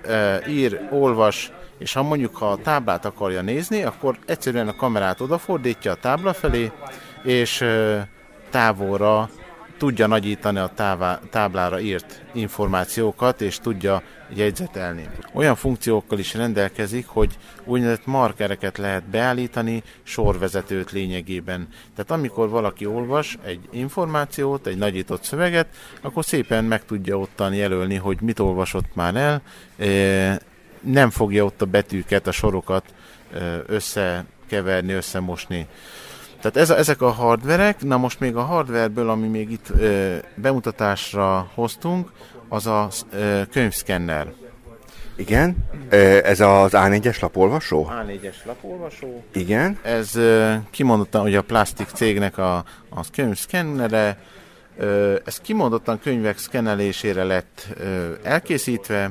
ír, 0.49 0.81
olvas, 0.91 1.53
és 1.79 1.93
ha 1.93 2.03
mondjuk 2.03 2.37
ha 2.37 2.51
a 2.51 2.57
táblát 2.63 3.05
akarja 3.05 3.43
nézni, 3.43 3.83
akkor 3.83 4.19
egyszerűen 4.27 4.69
a 4.69 4.77
kamerát 4.77 5.21
odafordítja 5.21 5.93
a 5.93 5.95
tábla 6.01 6.33
felé, 6.33 6.71
és 7.23 7.65
távolra 8.51 9.31
tudja 9.79 10.07
nagyítani 10.07 10.59
a 10.59 10.71
tává, 10.75 11.21
táblára 11.31 11.81
írt 11.81 12.23
információkat, 12.33 13.41
és 13.41 13.59
tudja 13.59 14.03
jegyzetelni. 14.35 15.09
Olyan 15.33 15.55
funkciókkal 15.55 16.19
is 16.19 16.35
rendelkezik, 16.35 17.07
hogy 17.07 17.39
úgynevezett 17.65 18.07
markereket 18.07 18.79
lehet 18.79 19.05
beállítani, 19.05 19.83
sorvezetőt 20.03 20.91
lényegében. 20.91 21.69
Tehát 21.97 22.11
amikor 22.11 22.49
valaki 22.49 22.87
olvas 22.87 23.39
egy 23.45 23.69
információt, 23.71 24.67
egy 24.67 24.79
nagyított 24.79 25.23
szöveget, 25.23 25.67
akkor 26.01 26.25
szépen 26.25 26.65
meg 26.65 26.85
tudja 26.85 27.19
ottan 27.19 27.55
jelölni, 27.55 27.97
hogy 27.97 28.21
mit 28.21 28.39
olvasott 28.39 28.95
már 28.95 29.15
el, 29.17 29.43
e, 29.79 30.41
nem 30.81 31.11
fogja 31.11 31.45
ott 31.45 31.63
a 31.63 31.67
betűket, 31.67 32.27
a 32.27 32.33
sorokat 32.33 32.85
e, 33.35 33.63
összekeverni, 33.67 34.93
összemosni. 34.93 35.67
Tehát 36.45 36.71
ez 36.71 36.77
ezek 36.77 37.03
a 37.03 37.11
hardverek, 37.11 37.83
na 37.83 37.97
most 37.97 38.21
még 38.21 38.37
a 38.37 38.43
hardverből, 38.43 39.09
ami 39.09 39.27
még 39.27 39.51
itt 39.51 39.71
ö, 39.79 40.17
bemutatásra 40.35 41.51
hoztunk, 41.55 42.13
az 42.49 42.67
a 42.67 42.89
ö, 43.13 43.41
könyvszkenner. 43.51 44.33
Igen, 45.17 45.57
ez 46.25 46.41
az 46.41 46.71
A4-es 46.75 47.21
lapolvasó? 47.21 47.91
A4-es 47.91 48.35
lapolvasó. 48.45 49.25
Igen. 49.33 49.79
Ez 49.83 50.19
kimondottan, 50.71 51.23
hogy 51.23 51.35
a 51.35 51.43
plastik 51.43 51.89
cégnek 51.89 52.39
a, 52.39 52.57
a 52.89 53.05
könyvszkennere, 53.13 54.19
ez 55.25 55.41
kimondottan 55.41 55.99
könyvek 55.99 56.39
szkennelésére 56.39 57.25
lett 57.25 57.67
elkészítve. 58.23 59.11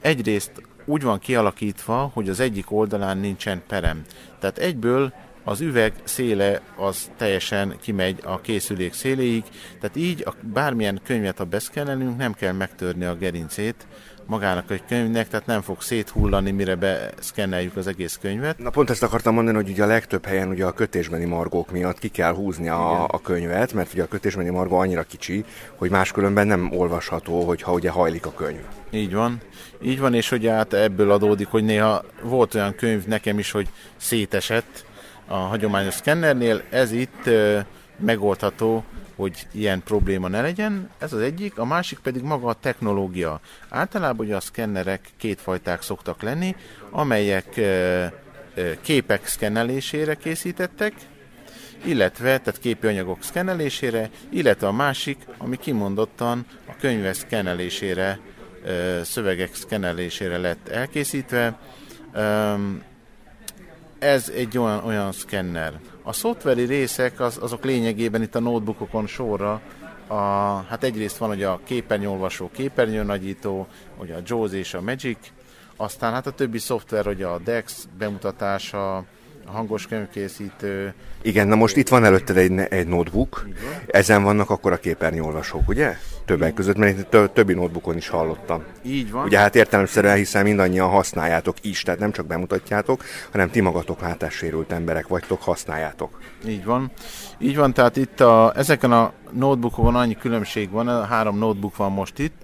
Egyrészt 0.00 0.52
úgy 0.84 1.02
van 1.02 1.18
kialakítva, 1.18 2.10
hogy 2.14 2.28
az 2.28 2.40
egyik 2.40 2.70
oldalán 2.70 3.18
nincsen 3.18 3.62
perem. 3.66 4.02
Tehát 4.40 4.58
egyből 4.58 5.12
az 5.44 5.60
üveg 5.60 5.92
széle 6.04 6.60
az 6.76 7.10
teljesen 7.16 7.76
kimegy 7.80 8.18
a 8.24 8.40
készülék 8.40 8.92
széléig, 8.92 9.44
tehát 9.80 9.96
így 9.96 10.22
a, 10.26 10.34
bármilyen 10.52 11.00
könyvet, 11.04 11.38
ha 11.38 11.44
beszkennelünk, 11.44 12.16
nem 12.16 12.32
kell 12.32 12.52
megtörni 12.52 13.04
a 13.04 13.14
gerincét 13.14 13.86
magának 14.26 14.70
egy 14.70 14.84
könyvnek, 14.88 15.28
tehát 15.28 15.46
nem 15.46 15.62
fog 15.62 15.80
széthullani, 15.80 16.50
mire 16.50 16.74
beszkenneljük 16.74 17.76
az 17.76 17.86
egész 17.86 18.18
könyvet. 18.20 18.58
Na 18.58 18.70
pont 18.70 18.90
ezt 18.90 19.02
akartam 19.02 19.34
mondani, 19.34 19.56
hogy 19.56 19.70
ugye 19.70 19.82
a 19.82 19.86
legtöbb 19.86 20.24
helyen 20.24 20.48
ugye 20.48 20.64
a 20.64 20.72
kötésbeni 20.72 21.24
margók 21.24 21.70
miatt 21.70 21.98
ki 21.98 22.08
kell 22.08 22.34
húzni 22.34 22.68
a, 22.68 23.04
a 23.04 23.20
könyvet, 23.20 23.72
mert 23.72 23.92
ugye 23.92 24.02
a 24.02 24.08
kötésbeni 24.08 24.50
margó 24.50 24.76
annyira 24.76 25.02
kicsi, 25.02 25.44
hogy 25.76 25.90
máskülönben 25.90 26.46
nem 26.46 26.72
olvasható, 26.72 27.44
hogyha 27.44 27.72
ugye 27.72 27.90
hajlik 27.90 28.26
a 28.26 28.32
könyv. 28.32 28.62
Így 28.90 29.14
van. 29.14 29.40
Így 29.82 30.00
van, 30.00 30.14
és 30.14 30.28
hogy 30.28 30.46
hát 30.46 30.72
ebből 30.72 31.10
adódik, 31.10 31.48
hogy 31.48 31.64
néha 31.64 32.04
volt 32.22 32.54
olyan 32.54 32.74
könyv 32.74 33.06
nekem 33.06 33.38
is, 33.38 33.50
hogy 33.50 33.68
szétesett, 33.96 34.84
a 35.26 35.36
hagyományos 35.36 35.94
szkennernél. 35.94 36.62
Ez 36.70 36.92
itt 36.92 37.30
megoldható, 37.98 38.84
hogy 39.16 39.46
ilyen 39.52 39.82
probléma 39.82 40.28
ne 40.28 40.40
legyen. 40.40 40.90
Ez 40.98 41.12
az 41.12 41.20
egyik, 41.20 41.58
a 41.58 41.64
másik 41.64 41.98
pedig 41.98 42.22
maga 42.22 42.48
a 42.48 42.54
technológia. 42.60 43.40
Általában 43.68 44.26
ugye 44.26 44.36
a 44.36 44.40
szkennerek 44.40 45.00
kétfajták 45.16 45.82
szoktak 45.82 46.22
lenni, 46.22 46.56
amelyek 46.90 47.60
képek 48.80 49.26
szkennelésére 49.26 50.14
készítettek, 50.14 50.92
illetve, 51.84 52.38
tehát 52.38 52.60
képi 52.60 52.86
anyagok 52.86 53.22
szkennelésére, 53.22 54.10
illetve 54.28 54.66
a 54.66 54.72
másik, 54.72 55.18
ami 55.38 55.56
kimondottan 55.56 56.46
a 56.66 56.72
könyvek 56.80 57.14
szkennelésére, 57.14 58.18
szövegek 59.02 59.54
szkennelésére 59.54 60.38
lett 60.38 60.68
elkészítve 60.68 61.58
ez 64.04 64.28
egy 64.28 64.58
olyan, 64.58 64.84
olyan 64.84 65.12
szkenner. 65.12 65.80
A 66.02 66.12
szoftveri 66.12 66.64
részek 66.64 67.20
az, 67.20 67.38
azok 67.40 67.64
lényegében 67.64 68.22
itt 68.22 68.34
a 68.34 68.40
notebookokon 68.40 69.06
sorra, 69.06 69.60
a, 70.06 70.14
hát 70.68 70.84
egyrészt 70.84 71.16
van 71.16 71.28
hogy 71.28 71.42
a 71.42 71.60
képernyőolvasó, 71.64 72.50
képernyőnagyító, 72.52 73.66
hogy 73.96 74.10
a 74.10 74.18
JAWS 74.26 74.52
és 74.52 74.74
a 74.74 74.80
Magic, 74.80 75.18
aztán 75.76 76.12
hát 76.12 76.26
a 76.26 76.30
többi 76.30 76.58
szoftver, 76.58 77.04
hogy 77.04 77.22
a 77.22 77.38
DeX 77.38 77.88
bemutatása, 77.98 79.04
hangos 79.46 79.86
könyvkészítő. 79.86 80.94
Igen, 81.22 81.48
na 81.48 81.54
most 81.54 81.76
itt 81.76 81.88
van 81.88 82.04
előtted 82.04 82.36
egy, 82.36 82.58
egy 82.58 82.86
notebook, 82.86 83.48
ezen 83.86 84.22
vannak 84.22 84.50
akkor 84.50 84.72
a 84.72 84.76
képernyőolvasók, 84.76 85.68
ugye? 85.68 85.96
Többek 86.24 86.54
között, 86.54 86.76
mert 86.76 87.14
én 87.14 87.28
többi 87.32 87.52
notebookon 87.52 87.96
is 87.96 88.08
hallottam. 88.08 88.64
Így 88.82 89.10
van. 89.10 89.24
Ugye 89.24 89.38
hát 89.38 89.56
értelemszerűen, 89.56 90.16
hiszen 90.16 90.42
mindannyian 90.42 90.88
használjátok 90.88 91.56
is, 91.60 91.82
tehát 91.82 92.00
nem 92.00 92.12
csak 92.12 92.26
bemutatjátok, 92.26 93.04
hanem 93.30 93.50
ti 93.50 93.60
magatok 93.60 94.00
látássérült 94.00 94.72
emberek 94.72 95.06
vagytok, 95.06 95.42
használjátok. 95.42 96.20
Így 96.46 96.64
van. 96.64 96.90
Így 97.38 97.56
van, 97.56 97.72
tehát 97.72 97.96
itt 97.96 98.20
a, 98.20 98.52
ezeken 98.56 98.92
a 98.92 99.12
notebookon 99.30 99.94
annyi 99.94 100.16
különbség 100.16 100.70
van, 100.70 101.06
három 101.06 101.38
notebook 101.38 101.76
van 101.76 101.92
most 101.92 102.18
itt. 102.18 102.36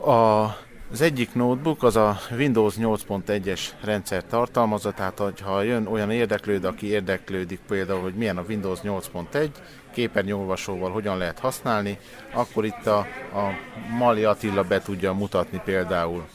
A 0.00 0.46
az 0.92 1.00
egyik 1.00 1.34
notebook 1.34 1.82
az 1.82 1.96
a 1.96 2.18
Windows 2.30 2.74
8.1-es 2.78 3.60
rendszer 3.84 4.24
tartalmazza, 4.24 4.92
tehát 4.92 5.40
ha 5.44 5.62
jön 5.62 5.86
olyan 5.86 6.10
érdeklődő, 6.10 6.68
aki 6.68 6.86
érdeklődik 6.86 7.60
például, 7.68 8.00
hogy 8.00 8.14
milyen 8.14 8.36
a 8.36 8.44
Windows 8.48 8.78
8.1, 8.82 9.48
képernyőolvasóval 9.92 10.90
hogyan 10.90 11.18
lehet 11.18 11.38
használni, 11.38 11.98
akkor 12.32 12.64
itt 12.64 12.86
a, 12.86 12.98
a 13.32 13.50
Mali 13.98 14.24
Attila 14.24 14.62
be 14.62 14.80
tudja 14.80 15.12
mutatni 15.12 15.60
például. 15.64 16.26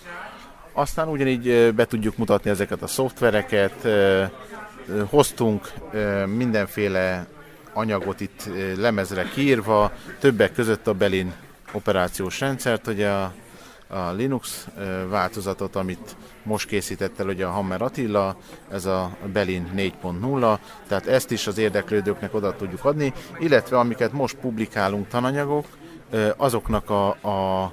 Aztán 0.73 1.07
ugyanígy 1.07 1.73
be 1.73 1.85
tudjuk 1.85 2.17
mutatni 2.17 2.49
ezeket 2.49 2.81
a 2.81 2.87
szoftvereket, 2.87 3.87
hoztunk 5.09 5.71
mindenféle 6.25 7.27
anyagot 7.73 8.19
itt 8.21 8.49
lemezre 8.77 9.23
kiírva, 9.33 9.91
többek 10.19 10.53
között 10.53 10.87
a 10.87 10.93
Belin 10.93 11.33
operációs 11.71 12.39
rendszert, 12.39 12.85
hogy 12.85 13.03
a 13.03 13.33
a 13.93 14.11
Linux 14.11 14.67
változatot, 15.09 15.75
amit 15.75 16.15
most 16.43 16.67
készített 16.67 17.19
el 17.19 17.27
ugye 17.27 17.45
a 17.45 17.51
Hammer 17.51 17.81
Attila, 17.81 18.37
ez 18.71 18.85
a 18.85 19.17
Belin 19.33 19.71
4.0, 19.75 20.57
tehát 20.87 21.07
ezt 21.07 21.31
is 21.31 21.47
az 21.47 21.57
érdeklődőknek 21.57 22.33
oda 22.33 22.55
tudjuk 22.55 22.85
adni, 22.85 23.13
illetve 23.39 23.77
amiket 23.77 24.11
most 24.11 24.35
publikálunk 24.35 25.07
tananyagok, 25.07 25.65
azoknak 26.37 26.89
a, 26.89 27.07
a 27.07 27.71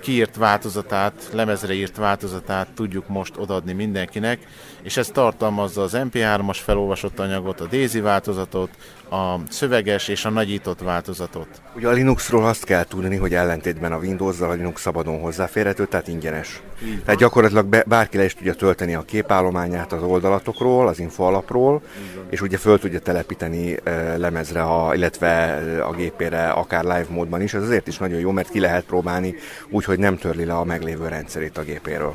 kiírt 0.00 0.36
változatát, 0.36 1.28
lemezre 1.32 1.72
írt 1.72 1.96
változatát 1.96 2.72
tudjuk 2.74 3.08
most 3.08 3.36
odaadni 3.36 3.72
mindenkinek, 3.72 4.46
és 4.82 4.96
ez 4.96 5.08
tartalmazza 5.08 5.82
az 5.82 5.92
MP3-as 5.94 6.58
felolvasott 6.64 7.18
anyagot, 7.18 7.60
a 7.60 7.66
Daisy 7.66 8.00
változatot, 8.00 8.70
a 9.10 9.36
szöveges 9.48 10.08
és 10.08 10.24
a 10.24 10.30
nagyított 10.30 10.80
változatot. 10.80 11.48
Ugye 11.76 11.88
a 11.88 11.92
Linuxról 11.92 12.46
azt 12.46 12.64
kell 12.64 12.84
tudni, 12.84 13.16
hogy 13.16 13.34
ellentétben 13.34 13.92
a 13.92 13.98
Windows-zal 13.98 14.50
a 14.50 14.52
Linux 14.52 14.80
szabadon 14.80 15.20
hozzáférhető, 15.20 15.86
tehát 15.86 16.08
ingyenes. 16.08 16.62
Tehát 17.04 17.20
gyakorlatilag 17.20 17.66
be, 17.66 17.84
bárki 17.86 18.16
le 18.16 18.24
is 18.24 18.34
tudja 18.34 18.54
tölteni 18.54 18.94
a 18.94 19.02
képállományát 19.02 19.92
az 19.92 20.02
oldalatokról, 20.02 20.88
az 20.88 20.98
info 20.98 21.22
alapról, 21.22 21.82
és 22.30 22.40
ugye 22.40 22.56
föl 22.56 22.78
tudja 22.78 23.00
telepíteni 23.00 23.76
e, 23.84 24.16
lemezre, 24.16 24.62
a, 24.62 24.94
illetve 24.94 25.54
a 25.82 25.92
gépére, 25.92 26.48
akár 26.48 26.82
live 26.82 27.06
módban 27.08 27.42
is. 27.42 27.54
Ez 27.54 27.62
azért 27.62 27.86
is 27.86 27.98
nagyon 27.98 28.18
jó, 28.18 28.30
mert 28.30 28.50
ki 28.50 28.60
lehet 28.60 28.84
próbálni 28.84 29.34
úgy, 29.68 29.84
hogy 29.84 29.98
nem 29.98 30.16
törli 30.16 30.44
le 30.44 30.54
a 30.54 30.64
meglévő 30.64 31.08
rendszerét 31.08 31.58
a 31.58 31.62
gépéről. 31.62 32.14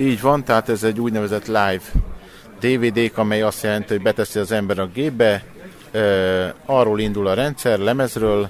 Így 0.00 0.20
van, 0.20 0.44
tehát 0.44 0.68
ez 0.68 0.82
egy 0.82 1.00
úgynevezett 1.00 1.46
live 1.46 1.82
DVD, 2.60 3.12
amely 3.14 3.42
azt 3.42 3.62
jelenti, 3.62 3.92
hogy 3.92 4.02
beteszi 4.02 4.38
az 4.38 4.52
ember 4.52 4.78
a 4.78 4.86
gépbe, 4.86 5.44
arról 6.64 7.00
indul 7.00 7.26
a 7.26 7.34
rendszer, 7.34 7.78
lemezről, 7.78 8.48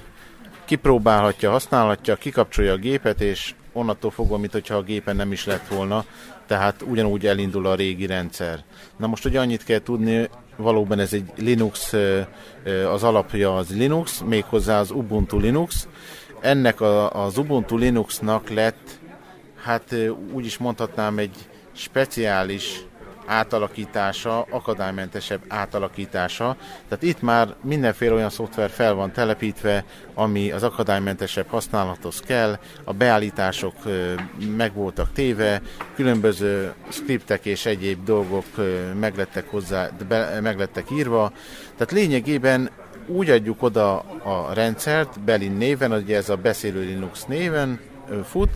kipróbálhatja, 0.65 1.51
használhatja, 1.51 2.15
kikapcsolja 2.15 2.73
a 2.73 2.77
gépet, 2.77 3.21
és 3.21 3.53
onnantól 3.73 4.11
fogva, 4.11 4.37
mint 4.37 4.51
hogyha 4.51 4.75
a 4.75 4.81
gépen 4.81 5.15
nem 5.15 5.31
is 5.31 5.45
lett 5.45 5.67
volna, 5.67 6.05
tehát 6.47 6.81
ugyanúgy 6.81 7.25
elindul 7.25 7.65
a 7.65 7.75
régi 7.75 8.05
rendszer. 8.05 8.63
Na 8.97 9.07
most 9.07 9.23
hogy 9.23 9.35
annyit 9.35 9.63
kell 9.63 9.79
tudni, 9.79 10.29
valóban 10.55 10.99
ez 10.99 11.13
egy 11.13 11.31
Linux, 11.37 11.93
az 12.93 13.03
alapja 13.03 13.55
az 13.55 13.75
Linux, 13.75 14.23
méghozzá 14.25 14.79
az 14.79 14.91
Ubuntu 14.91 15.39
Linux. 15.39 15.87
Ennek 16.41 16.81
a, 16.81 17.23
az 17.25 17.37
Ubuntu 17.37 17.77
Linuxnak 17.77 18.49
lett, 18.49 18.99
hát 19.63 19.95
úgy 20.33 20.45
is 20.45 20.57
mondhatnám, 20.57 21.17
egy 21.17 21.35
speciális 21.71 22.85
átalakítása, 23.25 24.41
akadálymentesebb 24.49 25.41
átalakítása. 25.47 26.55
Tehát 26.87 27.03
itt 27.03 27.21
már 27.21 27.55
mindenféle 27.63 28.13
olyan 28.13 28.29
szoftver 28.29 28.69
fel 28.69 28.93
van 28.93 29.11
telepítve, 29.11 29.85
ami 30.13 30.51
az 30.51 30.63
akadálymentesebb 30.63 31.47
használathoz 31.47 32.19
kell, 32.19 32.59
a 32.83 32.93
beállítások 32.93 33.75
meg 34.57 34.73
voltak 34.73 35.13
téve, 35.13 35.61
különböző 35.95 36.73
skriptek 36.89 37.45
és 37.45 37.65
egyéb 37.65 38.03
dolgok 38.03 38.45
meglettek 38.99 39.49
hozzá, 39.49 39.89
meglettek 40.41 40.91
írva. 40.91 41.31
Tehát 41.73 41.91
lényegében 41.91 42.69
úgy 43.07 43.29
adjuk 43.29 43.63
oda 43.63 43.99
a 44.23 44.53
rendszert, 44.53 45.19
Belin 45.19 45.51
néven, 45.51 45.91
ugye 45.91 46.17
ez 46.17 46.29
a 46.29 46.35
beszélő 46.35 46.81
Linux 46.81 47.25
néven 47.25 47.79
fut, 48.23 48.49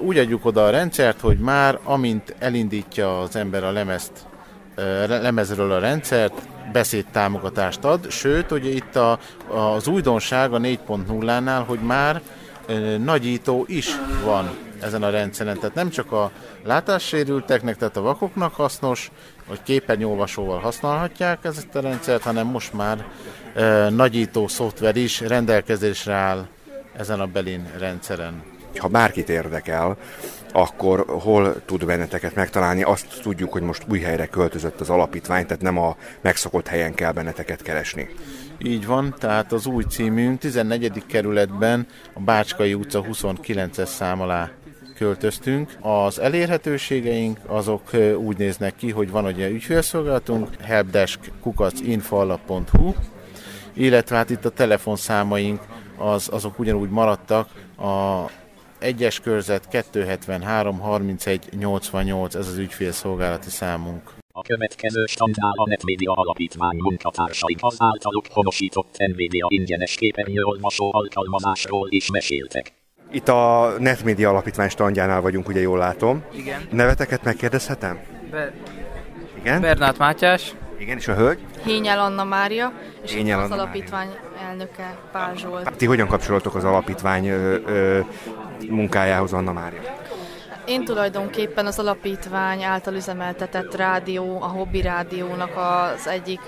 úgy 0.00 0.18
adjuk 0.18 0.44
oda 0.44 0.64
a 0.64 0.70
rendszert, 0.70 1.20
hogy 1.20 1.38
már 1.38 1.78
amint 1.84 2.34
elindítja 2.38 3.20
az 3.20 3.36
ember 3.36 3.64
a 3.64 3.72
lemezt, 3.72 4.12
lemezről 5.06 5.72
a 5.72 5.78
rendszert, 5.78 6.34
beszédtámogatást 6.72 7.84
ad, 7.84 8.10
sőt, 8.10 8.50
ugye 8.50 8.70
itt 8.70 8.96
a, 8.96 9.18
az 9.48 9.86
újdonság 9.86 10.52
a 10.52 10.58
4.0-nál, 10.58 11.62
hogy 11.66 11.78
már 11.80 12.20
nagyító 13.04 13.64
is 13.68 13.88
van 14.24 14.50
ezen 14.80 15.02
a 15.02 15.10
rendszeren. 15.10 15.58
Tehát 15.58 15.74
nem 15.74 15.90
csak 15.90 16.12
a 16.12 16.30
látássérülteknek, 16.64 17.76
tehát 17.76 17.96
a 17.96 18.00
vakoknak 18.00 18.54
hasznos, 18.54 19.10
vagy 19.48 19.62
képernyőolvasóval 19.62 20.58
használhatják 20.58 21.44
ezt 21.44 21.74
a 21.74 21.80
rendszert, 21.80 22.22
hanem 22.22 22.46
most 22.46 22.72
már 22.72 23.06
e, 23.54 23.90
nagyító 23.90 24.48
szoftver 24.48 24.96
is 24.96 25.20
rendelkezésre 25.20 26.14
áll 26.14 26.46
ezen 26.96 27.20
a 27.20 27.26
Belin 27.26 27.66
rendszeren. 27.78 28.55
Ha 28.78 28.88
bárkit 28.88 29.28
érdekel, 29.28 29.96
akkor 30.52 31.04
hol 31.06 31.64
tud 31.64 31.86
benneteket 31.86 32.34
megtalálni? 32.34 32.82
Azt 32.82 33.20
tudjuk, 33.22 33.52
hogy 33.52 33.62
most 33.62 33.84
új 33.88 34.00
helyre 34.00 34.26
költözött 34.26 34.80
az 34.80 34.90
alapítvány, 34.90 35.46
tehát 35.46 35.62
nem 35.62 35.78
a 35.78 35.96
megszokott 36.20 36.66
helyen 36.66 36.94
kell 36.94 37.12
benneteket 37.12 37.62
keresni. 37.62 38.08
Így 38.58 38.86
van, 38.86 39.14
tehát 39.18 39.52
az 39.52 39.66
új 39.66 39.84
címünk 39.84 40.38
14. 40.38 41.06
kerületben 41.06 41.86
a 42.14 42.20
Bácskai 42.20 42.74
utca 42.74 43.04
29-es 43.10 43.86
szám 43.86 44.20
alá 44.20 44.50
költöztünk. 44.96 45.76
Az 45.80 46.18
elérhetőségeink 46.18 47.38
azok 47.46 47.90
úgy 48.16 48.38
néznek 48.38 48.76
ki, 48.76 48.90
hogy 48.90 49.10
van 49.10 49.24
ugye 49.24 49.48
ügyfélszolgálatunk, 49.48 50.48
helpdesk 50.62 51.20
illetve 53.72 54.16
hát 54.16 54.30
itt 54.30 54.44
a 54.44 54.50
telefonszámaink 54.50 55.60
az, 55.96 56.28
azok 56.32 56.58
ugyanúgy 56.58 56.90
maradtak, 56.90 57.48
a 57.78 58.24
egyes 58.78 59.20
körzet 59.20 59.68
273 59.68 60.78
31 60.80 61.48
88, 61.58 62.34
ez 62.34 62.48
az 62.48 62.56
ügyfélszolgálati 62.56 63.50
számunk. 63.50 64.14
A 64.32 64.42
következő 64.42 65.04
standál 65.06 65.52
a 65.54 65.68
Netmedia 65.68 66.12
Alapítvány 66.12 66.76
munkatársai 66.76 67.56
az 67.60 67.76
általuk 67.78 68.24
honosított 68.30 68.94
NVIDIA 68.96 69.46
ingyenes 69.48 69.94
képernyőolvasó 69.94 70.90
alkalmazásról 70.94 71.86
is 71.90 72.10
meséltek. 72.10 72.72
Itt 73.10 73.28
a 73.28 73.72
Netmedia 73.78 74.28
Alapítvány 74.28 74.68
standjánál 74.68 75.20
vagyunk, 75.20 75.48
ugye 75.48 75.60
jól 75.60 75.78
látom. 75.78 76.24
Igen. 76.32 76.60
Neveteket 76.70 77.22
megkérdezhetem? 77.24 78.00
Be- 78.30 78.52
Igen? 79.38 79.60
Bernát 79.60 79.98
Mátyás. 79.98 80.54
Igen, 80.78 80.96
és 80.96 81.08
a 81.08 81.14
hölgy? 81.14 81.38
Hényel 81.64 81.98
Anna 81.98 82.24
Mária, 82.24 82.72
és 83.02 83.12
Hényel 83.12 83.38
az 83.40 83.50
Anna 83.50 83.62
alapítvány 83.62 84.08
elnöke 84.48 84.98
Pál 85.12 85.34
Zsolt. 85.36 85.76
Ti 85.76 85.86
hogyan 85.86 86.06
kapcsolódtok 86.08 86.54
az 86.54 86.64
alapítvány 86.64 87.26
ö, 87.26 87.56
ö, 87.66 88.00
munkájához, 88.68 89.32
Anna 89.32 89.52
Mária? 89.52 89.80
Én 90.66 90.84
tulajdonképpen 90.84 91.66
az 91.66 91.78
alapítvány 91.78 92.62
által 92.62 92.94
üzemeltetett 92.94 93.76
rádió, 93.76 94.42
a 94.42 94.46
Hobby 94.46 94.80
Rádiónak 94.80 95.56
az 95.56 96.06
egyik 96.06 96.40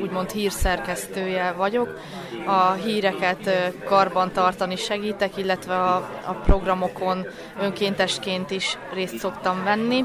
úgymond 0.00 0.30
hírszerkesztője 0.30 1.52
vagyok. 1.52 1.98
A 2.46 2.72
híreket 2.72 3.74
karban 3.84 4.32
tartani 4.32 4.76
segítek, 4.76 5.36
illetve 5.36 5.74
a, 5.74 5.94
a 6.24 6.32
programokon 6.32 7.26
önkéntesként 7.60 8.50
is 8.50 8.78
részt 8.92 9.18
szoktam 9.18 9.64
venni. 9.64 10.04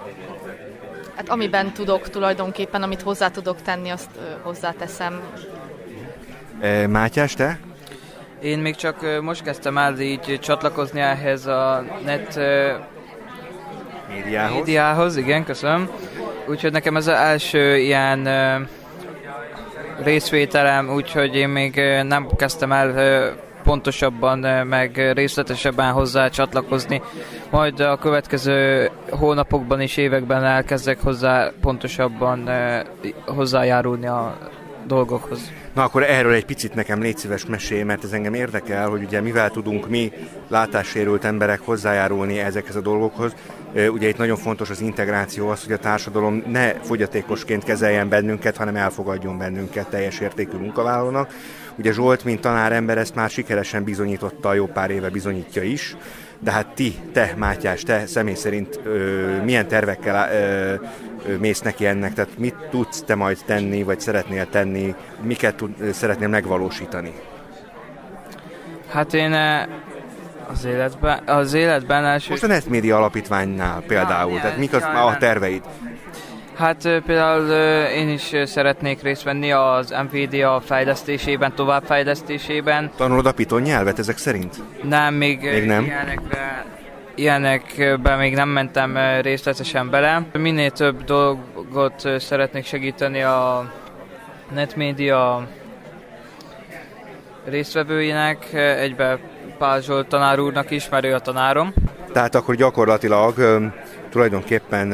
Hát 1.16 1.30
amiben 1.30 1.74
tudok 1.74 2.10
tulajdonképpen, 2.10 2.84
amit 2.84 3.02
hozzá 3.02 3.30
tudok 3.30 3.62
tenni, 3.62 3.90
azt 3.90 4.10
hozzáteszem. 4.42 5.22
Mátyás, 6.88 7.34
te? 7.34 7.60
Én 8.44 8.60
még 8.60 8.76
csak 8.76 9.22
most 9.22 9.44
kezdtem 9.44 9.78
el 9.78 10.00
így 10.00 10.40
csatlakozni 10.42 11.00
ehhez 11.00 11.46
a 11.46 11.84
net 12.06 12.40
médiához. 14.10 14.56
médiához, 14.56 15.18
igen, 15.18 15.44
köszönöm. 15.44 15.90
Úgyhogy 16.48 16.72
nekem 16.72 16.96
ez 16.96 17.08
az 17.08 17.14
első 17.14 17.78
ilyen 17.78 18.28
részvételem, 20.04 20.90
úgyhogy 20.90 21.36
én 21.36 21.50
még 21.50 21.82
nem 22.04 22.28
kezdtem 22.36 22.72
el 22.72 23.34
pontosabban, 23.64 24.40
meg 24.68 25.12
részletesebben 25.14 25.92
hozzá 25.92 26.28
csatlakozni. 26.28 27.02
Majd 27.50 27.80
a 27.80 27.98
következő 27.98 28.90
hónapokban 29.10 29.82
és 29.82 29.98
években 29.98 30.44
elkezdek 30.44 31.02
hozzá 31.02 31.52
pontosabban 31.62 32.50
hozzájárulni 33.26 34.08
a 34.08 34.38
dolgokhoz. 34.88 35.52
Na 35.74 35.84
akkor 35.84 36.04
erről 36.04 36.34
egy 36.34 36.46
picit 36.46 36.76
nekem 36.76 37.02
légy 37.02 37.18
szíves 37.18 37.46
mesélj, 37.46 37.84
mert 37.84 38.04
ez 38.04 38.12
engem 38.12 38.34
érdekel, 38.34 38.90
hogy 38.90 39.04
ugye 39.04 39.22
mivel 39.22 39.50
tudunk 39.50 39.90
mi 39.90 40.12
látássérült 40.48 41.24
emberek 41.24 41.60
hozzájárulni 41.60 42.40
ezekhez 42.40 42.76
a 42.76 42.82
dolgokhoz. 42.82 43.36
Ugye 43.74 44.08
itt 44.08 44.18
nagyon 44.18 44.38
fontos 44.38 44.70
az 44.70 44.82
integráció, 44.82 45.48
az, 45.50 45.64
hogy 45.64 45.74
a 45.74 45.78
társadalom 45.78 46.44
ne 46.48 46.74
fogyatékosként 46.74 47.64
kezeljen 47.64 48.10
bennünket, 48.10 48.58
hanem 48.58 48.76
elfogadjon 48.76 49.38
bennünket 49.38 49.90
teljes 49.90 50.20
értékű 50.20 50.58
munkavállalónak. 50.58 51.34
Ugye 51.76 51.92
Zsolt, 51.94 52.24
mint 52.24 52.42
tanárember 52.42 52.98
ezt 52.98 53.16
már 53.16 53.30
sikeresen 53.30 53.84
bizonyította, 53.84 54.54
jó 54.54 54.66
pár 54.66 54.92
éve 54.92 55.10
bizonyítja 55.10 55.64
is, 55.64 55.96
de 56.44 56.52
hát 56.52 56.68
ti, 56.68 56.96
te 57.14 57.34
Mátyás, 57.38 57.84
te 57.84 58.06
személy 58.06 58.34
szerint 58.34 58.80
ö, 58.84 59.44
milyen 59.44 59.68
tervekkel 59.68 60.32
ö, 60.32 60.76
ö, 61.28 61.38
mész 61.38 61.62
neki 61.62 61.86
ennek, 61.86 62.14
tehát 62.14 62.38
mit 62.38 62.56
tudsz 62.70 63.02
te 63.02 63.16
majd 63.16 63.38
tenni, 63.46 63.84
vagy 63.84 64.00
szeretnél 64.00 64.50
tenni, 64.50 64.96
miket 65.22 65.56
tud, 65.56 65.94
szeretnél 65.94 66.28
megvalósítani? 66.28 67.14
Hát 68.90 69.14
én 69.14 69.34
az 70.48 70.66
életben, 70.66 71.22
az 71.26 71.54
életben 71.54 72.06
első... 72.06 72.30
Most 72.30 72.44
a 72.44 72.48
Netmédia 72.48 72.98
Alapítványnál 72.98 73.82
például, 73.88 74.34
ja, 74.34 74.42
tehát 74.42 74.58
mik 74.58 74.74
az, 74.74 74.84
a 74.84 75.16
terveid? 75.20 75.62
Hát 76.56 76.82
például 76.82 77.52
én 77.88 78.10
is 78.10 78.32
szeretnék 78.46 79.02
részt 79.02 79.24
venni 79.24 79.52
az 79.52 79.96
NVIDIA 80.10 80.62
fejlesztésében, 80.66 81.56
továbbfejlesztésében. 81.56 82.92
Tanulod 82.96 83.26
a 83.26 83.32
Python 83.32 83.62
nyelvet 83.62 84.00
ezek 84.00 84.18
szerint? 84.18 84.56
Nem, 84.84 85.14
még, 85.14 85.42
még 85.42 85.66
nem. 85.66 85.84
ilyenekbe, 85.84 86.66
ilyenekbe 87.16 88.16
még 88.16 88.34
nem 88.34 88.50
mentem 88.50 88.98
részletesen 89.22 89.90
bele. 89.90 90.26
Minél 90.34 90.72
több 90.72 91.04
dolgot 91.04 92.10
szeretnék 92.20 92.66
segíteni 92.66 93.22
a 93.22 93.72
netmédia 94.54 95.48
résztvevőinek, 97.46 98.54
egybe 98.54 99.20
Pál 99.58 99.82
Zsolt 99.82 100.08
tanár 100.08 100.40
úrnak 100.40 100.72
is, 100.72 100.90
mert 100.90 101.06
ő 101.06 101.14
a 101.14 101.20
tanárom. 101.20 101.74
Tehát 102.14 102.36
akkor 102.36 102.56
gyakorlatilag 102.56 103.34
tulajdonképpen 104.14 104.94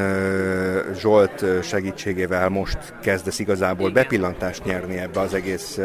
Zsolt 0.95 1.45
segítségével 1.63 2.49
most 2.49 2.77
kezdesz 3.01 3.39
igazából 3.39 3.89
bepillantást 3.91 4.63
nyerni 4.63 4.97
ebbe 4.97 5.19
az 5.19 5.33
egész 5.33 5.79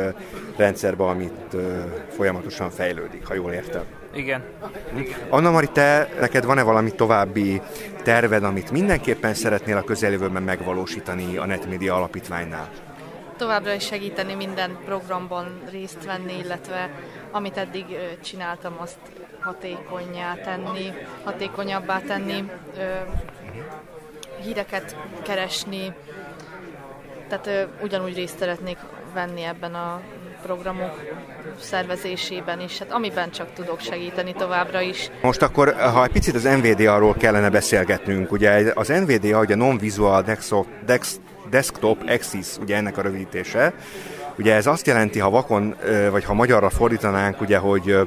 rendszerbe, 0.57 1.05
amit 1.05 1.57
folyamatosan 2.17 2.71
fejlődik, 2.71 3.27
ha 3.27 3.35
jól 3.35 3.53
értem. 3.53 3.83
Igen. 4.13 4.43
Anna 5.29 5.51
Mari, 5.51 5.69
te, 5.73 6.09
neked 6.21 6.45
van-e 6.45 6.63
valami 6.63 6.91
további 6.91 7.61
terved, 8.03 8.45
amit 8.45 8.71
mindenképpen 8.71 9.35
szeretnél 9.35 9.77
a 9.77 9.83
közeljövőben 9.83 10.43
megvalósítani 10.43 11.37
a 11.37 11.47
Netmedia 11.47 11.95
Alapítványnál? 11.95 12.69
Továbbra 13.37 13.73
is 13.73 13.85
segíteni 13.85 14.35
minden 14.35 14.79
programban 14.85 15.61
részt 15.71 16.05
venni, 16.05 16.39
illetve 16.45 16.91
amit 17.31 17.57
eddig 17.57 17.85
csináltam, 18.23 18.75
azt 18.79 18.99
hatékonyá 19.45 20.35
tenni, 20.35 20.93
hatékonyabbá 21.25 22.01
tenni, 22.01 22.51
híreket 24.43 24.97
keresni, 25.23 25.95
tehát 27.29 27.69
ugyanúgy 27.83 28.15
részt 28.15 28.39
szeretnék 28.39 28.79
venni 29.15 29.43
ebben 29.43 29.75
a 29.75 30.01
programok 30.43 31.01
szervezésében 31.61 32.61
is, 32.61 32.79
hát 32.79 32.93
amiben 32.93 33.31
csak 33.31 33.53
tudok 33.53 33.81
segíteni 33.81 34.33
továbbra 34.33 34.81
is. 34.81 35.11
Most 35.23 35.43
akkor, 35.43 35.75
ha 35.75 36.05
egy 36.05 36.11
picit 36.11 36.35
az 36.35 36.43
NVDA-ról 36.43 37.15
kellene 37.15 37.51
beszélgetnünk, 37.51 38.33
ugye 38.33 38.73
az 38.75 38.89
NVDA, 38.89 39.39
ugye 39.39 39.55
Non-Visual 39.55 40.23
Desktop, 40.23 40.67
Desktop 41.51 42.03
Axis, 42.09 42.47
ugye 42.61 42.77
ennek 42.77 42.99
a 42.99 43.03
rövidítése, 43.03 43.73
Ugye 44.39 44.55
ez 44.55 44.67
azt 44.67 44.87
jelenti, 44.87 45.19
ha 45.19 45.31
vakon, 45.31 45.75
vagy 46.11 46.25
ha 46.25 46.35
magyarra 46.35 46.71
fordítanánk, 46.71 47.41
ugye, 47.41 47.59
hogy 47.59 47.99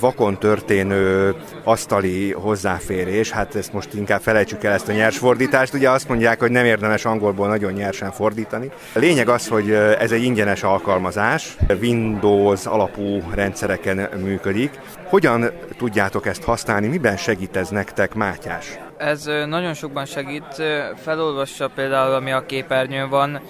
vakon 0.00 0.38
történő 0.38 1.34
asztali 1.64 2.32
hozzáférés, 2.32 3.30
hát 3.30 3.54
ezt 3.54 3.72
most 3.72 3.94
inkább 3.94 4.20
felejtsük 4.20 4.64
el 4.64 4.72
ezt 4.72 4.88
a 4.88 4.92
nyers 4.92 5.18
fordítást, 5.18 5.74
ugye 5.74 5.90
azt 5.90 6.08
mondják, 6.08 6.40
hogy 6.40 6.50
nem 6.50 6.64
érdemes 6.64 7.04
angolból 7.04 7.48
nagyon 7.48 7.72
nyersen 7.72 8.10
fordítani. 8.10 8.70
A 8.94 8.98
lényeg 8.98 9.28
az, 9.28 9.48
hogy 9.48 9.70
ez 9.72 10.12
egy 10.12 10.22
ingyenes 10.22 10.62
alkalmazás, 10.62 11.56
Windows 11.80 12.66
alapú 12.66 13.22
rendszereken 13.34 14.08
működik. 14.22 14.80
Hogyan 15.04 15.50
tudjátok 15.76 16.26
ezt 16.26 16.42
használni, 16.42 16.86
miben 16.86 17.16
segít 17.16 17.56
ez 17.56 17.68
nektek, 17.68 18.14
Mátyás? 18.14 18.78
Ez 18.96 19.24
nagyon 19.46 19.74
sokban 19.74 20.04
segít, 20.04 20.62
felolvassa 21.02 21.70
például, 21.74 22.14
ami 22.14 22.32
a 22.32 22.46
képernyőn 22.46 23.08
van, 23.08 23.40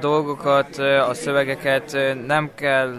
dolgokat, 0.00 0.78
a 1.08 1.14
szövegeket 1.14 1.96
nem 2.26 2.50
kell 2.54 2.94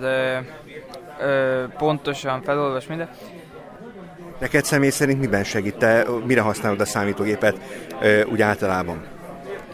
pontosan 1.78 2.42
felolvas 2.42 2.88
minden. 2.88 3.10
Neked 4.40 4.64
személy 4.64 4.90
szerint 4.90 5.20
miben 5.20 5.44
segít? 5.44 5.76
Te 5.76 6.06
mire 6.26 6.42
használod 6.42 6.80
a 6.82 6.86
számítógépet 6.86 7.58
úgy 8.32 8.42
általában? 8.42 9.04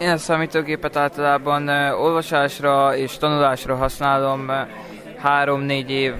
Én 0.00 0.10
a 0.10 0.16
számítógépet 0.16 0.96
általában 0.96 1.68
olvasásra 1.92 2.96
és 2.96 3.16
tanulásra 3.18 3.76
használom. 3.76 4.50
Három-négy 5.18 5.90
év 5.90 6.14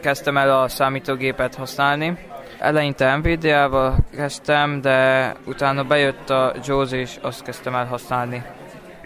kezdtem 0.00 0.36
el 0.36 0.60
a 0.60 0.68
számítógépet 0.68 1.54
használni. 1.54 2.18
Eleinte 2.58 3.16
NVIDIA-val 3.16 3.94
kezdtem, 4.16 4.80
de 4.80 5.32
utána 5.44 5.84
bejött 5.84 6.30
a 6.30 6.52
JAWS 6.64 6.92
és 6.92 7.18
azt 7.22 7.42
kezdtem 7.42 7.74
el 7.74 7.86
használni. 7.86 8.42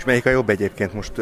És 0.01 0.07
melyik 0.07 0.27
a 0.27 0.31
jobb 0.31 0.49
egyébként 0.49 0.95
most 0.95 1.13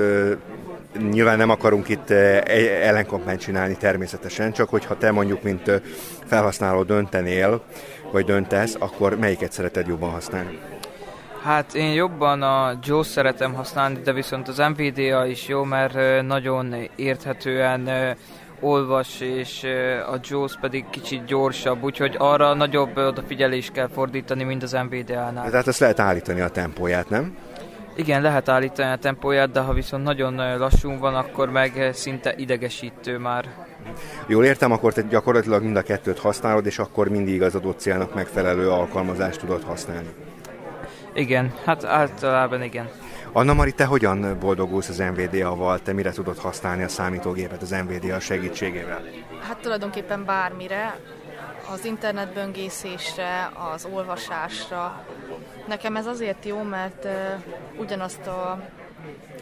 nyilván 1.11 1.37
nem 1.37 1.51
akarunk 1.51 1.89
itt 1.89 2.11
ellenkampányt 2.11 3.41
csinálni 3.41 3.77
természetesen, 3.77 4.53
csak 4.53 4.69
hogyha 4.69 4.99
te 4.99 5.11
mondjuk, 5.11 5.43
mint 5.43 5.81
felhasználó 6.25 6.83
döntenél, 6.83 7.63
vagy 8.13 8.25
döntesz, 8.25 8.77
akkor 8.79 9.19
melyiket 9.19 9.53
szereted 9.53 9.87
jobban 9.87 10.11
használni? 10.11 10.59
Hát 11.43 11.75
én 11.75 11.93
jobban 11.93 12.43
a 12.43 12.79
JAWS 12.83 13.07
szeretem 13.07 13.55
használni, 13.55 13.99
de 14.05 14.13
viszont 14.13 14.49
az 14.49 14.63
Nvidia 14.75 15.25
is 15.25 15.49
jó, 15.49 15.65
mert 15.65 16.23
nagyon 16.27 16.75
érthetően 16.97 17.91
olvas, 18.61 19.21
és 19.21 19.67
a 20.13 20.19
JAWS 20.23 20.59
pedig 20.61 20.85
kicsit 20.91 21.25
gyorsabb, 21.25 21.83
úgyhogy 21.83 22.15
arra 22.19 22.55
nagyobb 22.55 22.97
odafigyelést 22.97 23.73
kell 23.73 23.89
fordítani, 23.89 24.45
mint 24.45 24.63
az 24.63 24.73
Nvidia-nál. 24.73 25.51
Tehát 25.51 25.67
ezt 25.67 25.81
lehet 25.81 26.01
állítani 26.01 26.41
a 26.41 26.49
tempóját, 26.49 27.09
nem? 27.09 27.37
Igen, 27.99 28.23
lehet 28.23 28.49
állítani 28.49 28.93
a 28.93 28.97
tempóját, 28.97 29.51
de 29.51 29.61
ha 29.61 29.73
viszont 29.73 30.05
nagyon 30.05 30.59
lassú 30.59 30.99
van, 30.99 31.15
akkor 31.15 31.51
meg 31.51 31.91
szinte 31.93 32.35
idegesítő 32.37 33.19
már. 33.19 33.45
Jól 34.27 34.45
értem, 34.45 34.73
akkor 34.73 34.93
te 34.93 35.03
gyakorlatilag 35.03 35.63
mind 35.63 35.77
a 35.77 35.83
kettőt 35.83 36.19
használod, 36.19 36.67
és 36.67 36.79
akkor 36.79 37.09
mindig 37.09 37.43
az 37.43 37.55
adott 37.55 37.79
célnak 37.79 38.15
megfelelő 38.15 38.71
alkalmazást 38.71 39.41
tudod 39.41 39.63
használni. 39.63 40.09
Igen, 41.15 41.53
hát 41.65 41.85
általában 41.85 42.63
igen. 42.63 42.89
Anna 43.33 43.55
Mari, 43.55 43.73
te 43.73 43.85
hogyan 43.85 44.37
boldogulsz 44.41 44.89
az 44.89 44.99
NVDA-val? 44.99 45.79
Te 45.83 45.93
mire 45.93 46.11
tudod 46.11 46.39
használni 46.39 46.83
a 46.83 46.89
számítógépet 46.89 47.63
az 47.63 47.71
NVDA 47.71 48.21
segítségével? 48.21 49.03
Hát 49.41 49.59
tulajdonképpen 49.61 50.25
bármire, 50.25 50.99
az 51.73 51.85
internetböngészésre, 51.85 53.51
az 53.75 53.89
olvasásra. 53.93 55.05
Nekem 55.69 55.97
ez 55.97 56.07
azért 56.07 56.45
jó, 56.45 56.63
mert 56.63 57.05
uh, 57.05 57.11
ugyanazt 57.81 58.27
a 58.27 58.69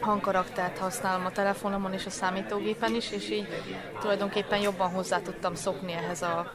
hangkaraktert 0.01 0.77
használom 0.77 1.25
a 1.25 1.31
telefonomon 1.31 1.93
és 1.93 2.05
a 2.05 2.09
számítógépen 2.09 2.95
is, 2.95 3.11
és 3.11 3.29
így 3.29 3.47
tulajdonképpen 3.99 4.59
jobban 4.59 4.89
hozzá 4.89 5.19
tudtam 5.19 5.55
szokni 5.55 5.93
ehhez 5.93 6.21
a 6.21 6.51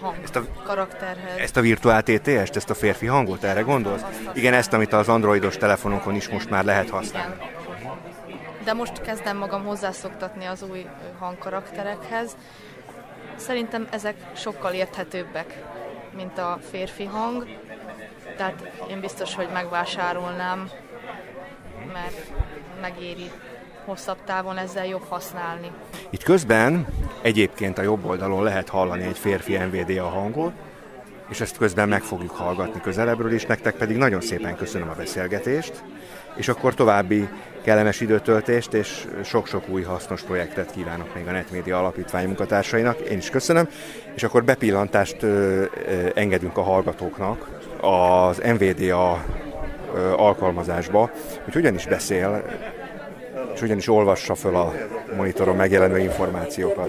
hang 0.00 0.16
ezt 0.22 0.36
a, 0.36 0.42
karakterhez. 0.64 1.38
Ezt 1.38 1.56
a 1.56 1.60
virtuál 1.60 2.02
TTS-t, 2.02 2.56
ezt 2.56 2.70
a 2.70 2.74
férfi 2.74 3.06
hangot, 3.06 3.44
erre 3.44 3.60
gondolsz? 3.60 4.04
Igen, 4.32 4.54
ezt, 4.54 4.72
amit 4.72 4.92
az 4.92 5.08
androidos 5.08 5.56
telefonokon 5.56 6.14
is 6.14 6.28
most 6.28 6.50
már 6.50 6.64
lehet 6.64 6.90
használni. 6.90 7.34
Igen. 7.34 7.48
De 8.64 8.72
most 8.72 9.00
kezdem 9.00 9.36
magam 9.36 9.64
hozzászoktatni 9.64 10.44
az 10.44 10.62
új 10.70 10.86
hangkarakterekhez. 11.18 12.36
Szerintem 13.36 13.88
ezek 13.90 14.16
sokkal 14.34 14.72
érthetőbbek, 14.72 15.62
mint 16.16 16.38
a 16.38 16.58
férfi 16.70 17.04
hang. 17.04 17.46
Tehát 18.40 18.72
én 18.90 19.00
biztos, 19.00 19.34
hogy 19.34 19.48
megvásárolnám, 19.52 20.70
mert 21.92 22.32
megéri 22.80 23.30
hosszabb 23.84 24.16
távon 24.24 24.56
ezzel 24.56 24.86
jobb 24.86 25.04
használni. 25.08 25.70
Itt 26.10 26.22
közben 26.22 26.86
egyébként 27.22 27.78
a 27.78 27.82
jobb 27.82 28.04
oldalon 28.04 28.42
lehet 28.42 28.68
hallani 28.68 29.02
egy 29.02 29.18
férfi 29.18 29.56
NVDA 29.56 30.08
hangot, 30.08 30.52
és 31.28 31.40
ezt 31.40 31.56
közben 31.56 31.88
meg 31.88 32.02
fogjuk 32.02 32.30
hallgatni 32.30 32.80
közelebbről 32.80 33.32
is, 33.32 33.46
nektek 33.46 33.74
pedig 33.74 33.96
nagyon 33.96 34.20
szépen 34.20 34.56
köszönöm 34.56 34.88
a 34.88 34.94
beszélgetést, 34.94 35.82
és 36.34 36.48
akkor 36.48 36.74
további 36.74 37.28
kellemes 37.62 38.00
időtöltést 38.00 38.72
és 38.72 39.06
sok-sok 39.24 39.68
új 39.68 39.82
hasznos 39.82 40.22
projektet 40.22 40.70
kívánok 40.70 41.14
még 41.14 41.26
a 41.26 41.30
Netmédia 41.30 41.78
Alapítvány 41.78 42.26
munkatársainak. 42.26 43.00
Én 43.00 43.18
is 43.18 43.30
köszönöm, 43.30 43.68
és 44.14 44.22
akkor 44.22 44.44
bepillantást 44.44 45.26
engedünk 46.14 46.56
a 46.56 46.62
hallgatóknak 46.62 47.48
az 47.80 48.38
NVDA 48.38 49.24
alkalmazásba, 50.16 51.10
hogy 51.44 51.54
hogyan 51.54 51.74
is 51.74 51.86
beszél 51.86 52.42
és 53.60 53.66
ugyanis 53.66 53.88
olvassa 53.88 54.34
föl 54.34 54.56
a 54.56 54.72
monitoron 55.16 55.56
megjelenő 55.56 55.98
információkat. 55.98 56.88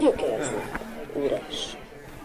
Gyökérzni, 0.00 0.62
üres. 1.16 1.76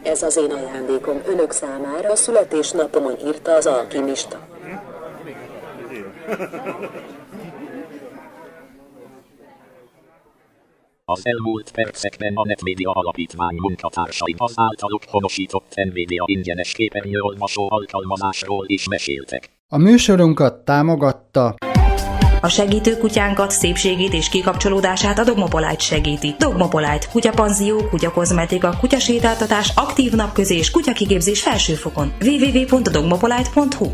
Ez 0.04 0.24
az 0.24 0.38
én 0.38 0.52
ajándékom 0.52 1.22
önök 1.28 1.52
számára 1.52 2.12
a 2.12 2.16
születésnapomon 2.16 3.16
írta 3.26 3.56
az 3.56 3.66
alkimista. 3.66 4.55
Az 11.08 11.22
elmúlt 11.24 11.72
percekben 11.72 12.36
a 12.36 12.46
Netmedia 12.46 12.92
Alapítvány 12.92 13.56
munkatársai 13.56 14.36
az 14.38 14.54
általuk 14.56 15.02
honosított 15.08 15.74
Nvidia 15.74 16.24
ingyenes 16.26 16.72
képernyőolvasó 16.72 17.68
alkalmazásról 17.70 18.66
is 18.68 18.88
meséltek. 18.88 19.50
A 19.68 19.78
műsorunkat 19.78 20.66
támogatta 20.66 21.56
a 22.46 22.50
segítőkutyánkat, 22.50 23.52
szépségét 23.52 24.14
és 24.14 24.30
kikapcsolódását 24.30 25.20
a 25.20 25.24
Dogmopolite 25.24 25.80
segíti. 25.80 26.36
Dogmopolite, 26.40 27.08
kutyapanzió, 27.12 27.88
kutyakozmetika, 27.90 28.78
kutyasétáltatás, 28.80 29.72
aktív 29.76 30.12
napközés, 30.12 30.72
kutyakigépzés 30.72 31.42
felsőfokon. 31.42 32.14
www.dogmopolite.hu 32.22 33.90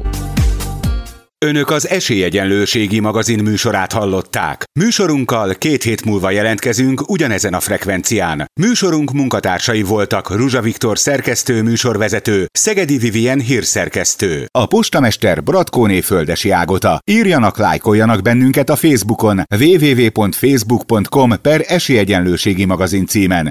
Önök 1.46 1.70
az 1.70 1.90
Esélyegyenlőségi 1.90 3.00
magazin 3.00 3.44
műsorát 3.44 3.92
hallották. 3.92 4.64
Műsorunkkal 4.80 5.54
két 5.54 5.84
hét 5.84 6.06
múlva 6.06 6.32
jelentkezünk 6.32 7.10
ugyanezen 7.10 7.54
a 7.54 7.60
frekvencián. 7.60 8.46
Műsorunk 8.60 9.12
munkatársai 9.12 9.82
voltak 9.82 10.36
Ruzsa 10.36 10.62
Viktor 10.62 10.98
szerkesztő 10.98 11.62
műsorvezető, 11.62 12.46
Szegedi 12.52 12.98
Vivien 12.98 13.40
hírszerkesztő, 13.40 14.46
a 14.52 14.66
postamester 14.66 15.44
Bratkóné 15.44 16.02
Földesi 16.02 16.50
Ágota. 16.50 17.00
Írjanak, 17.12 17.58
lájkoljanak 17.58 18.22
bennünket 18.22 18.70
a 18.70 18.76
Facebookon 18.76 19.42
www.facebook.com 19.60 21.42
per 21.42 21.64
Esélyegyenlőségi 21.68 22.66
magazin 22.66 23.06
címen. 23.06 23.50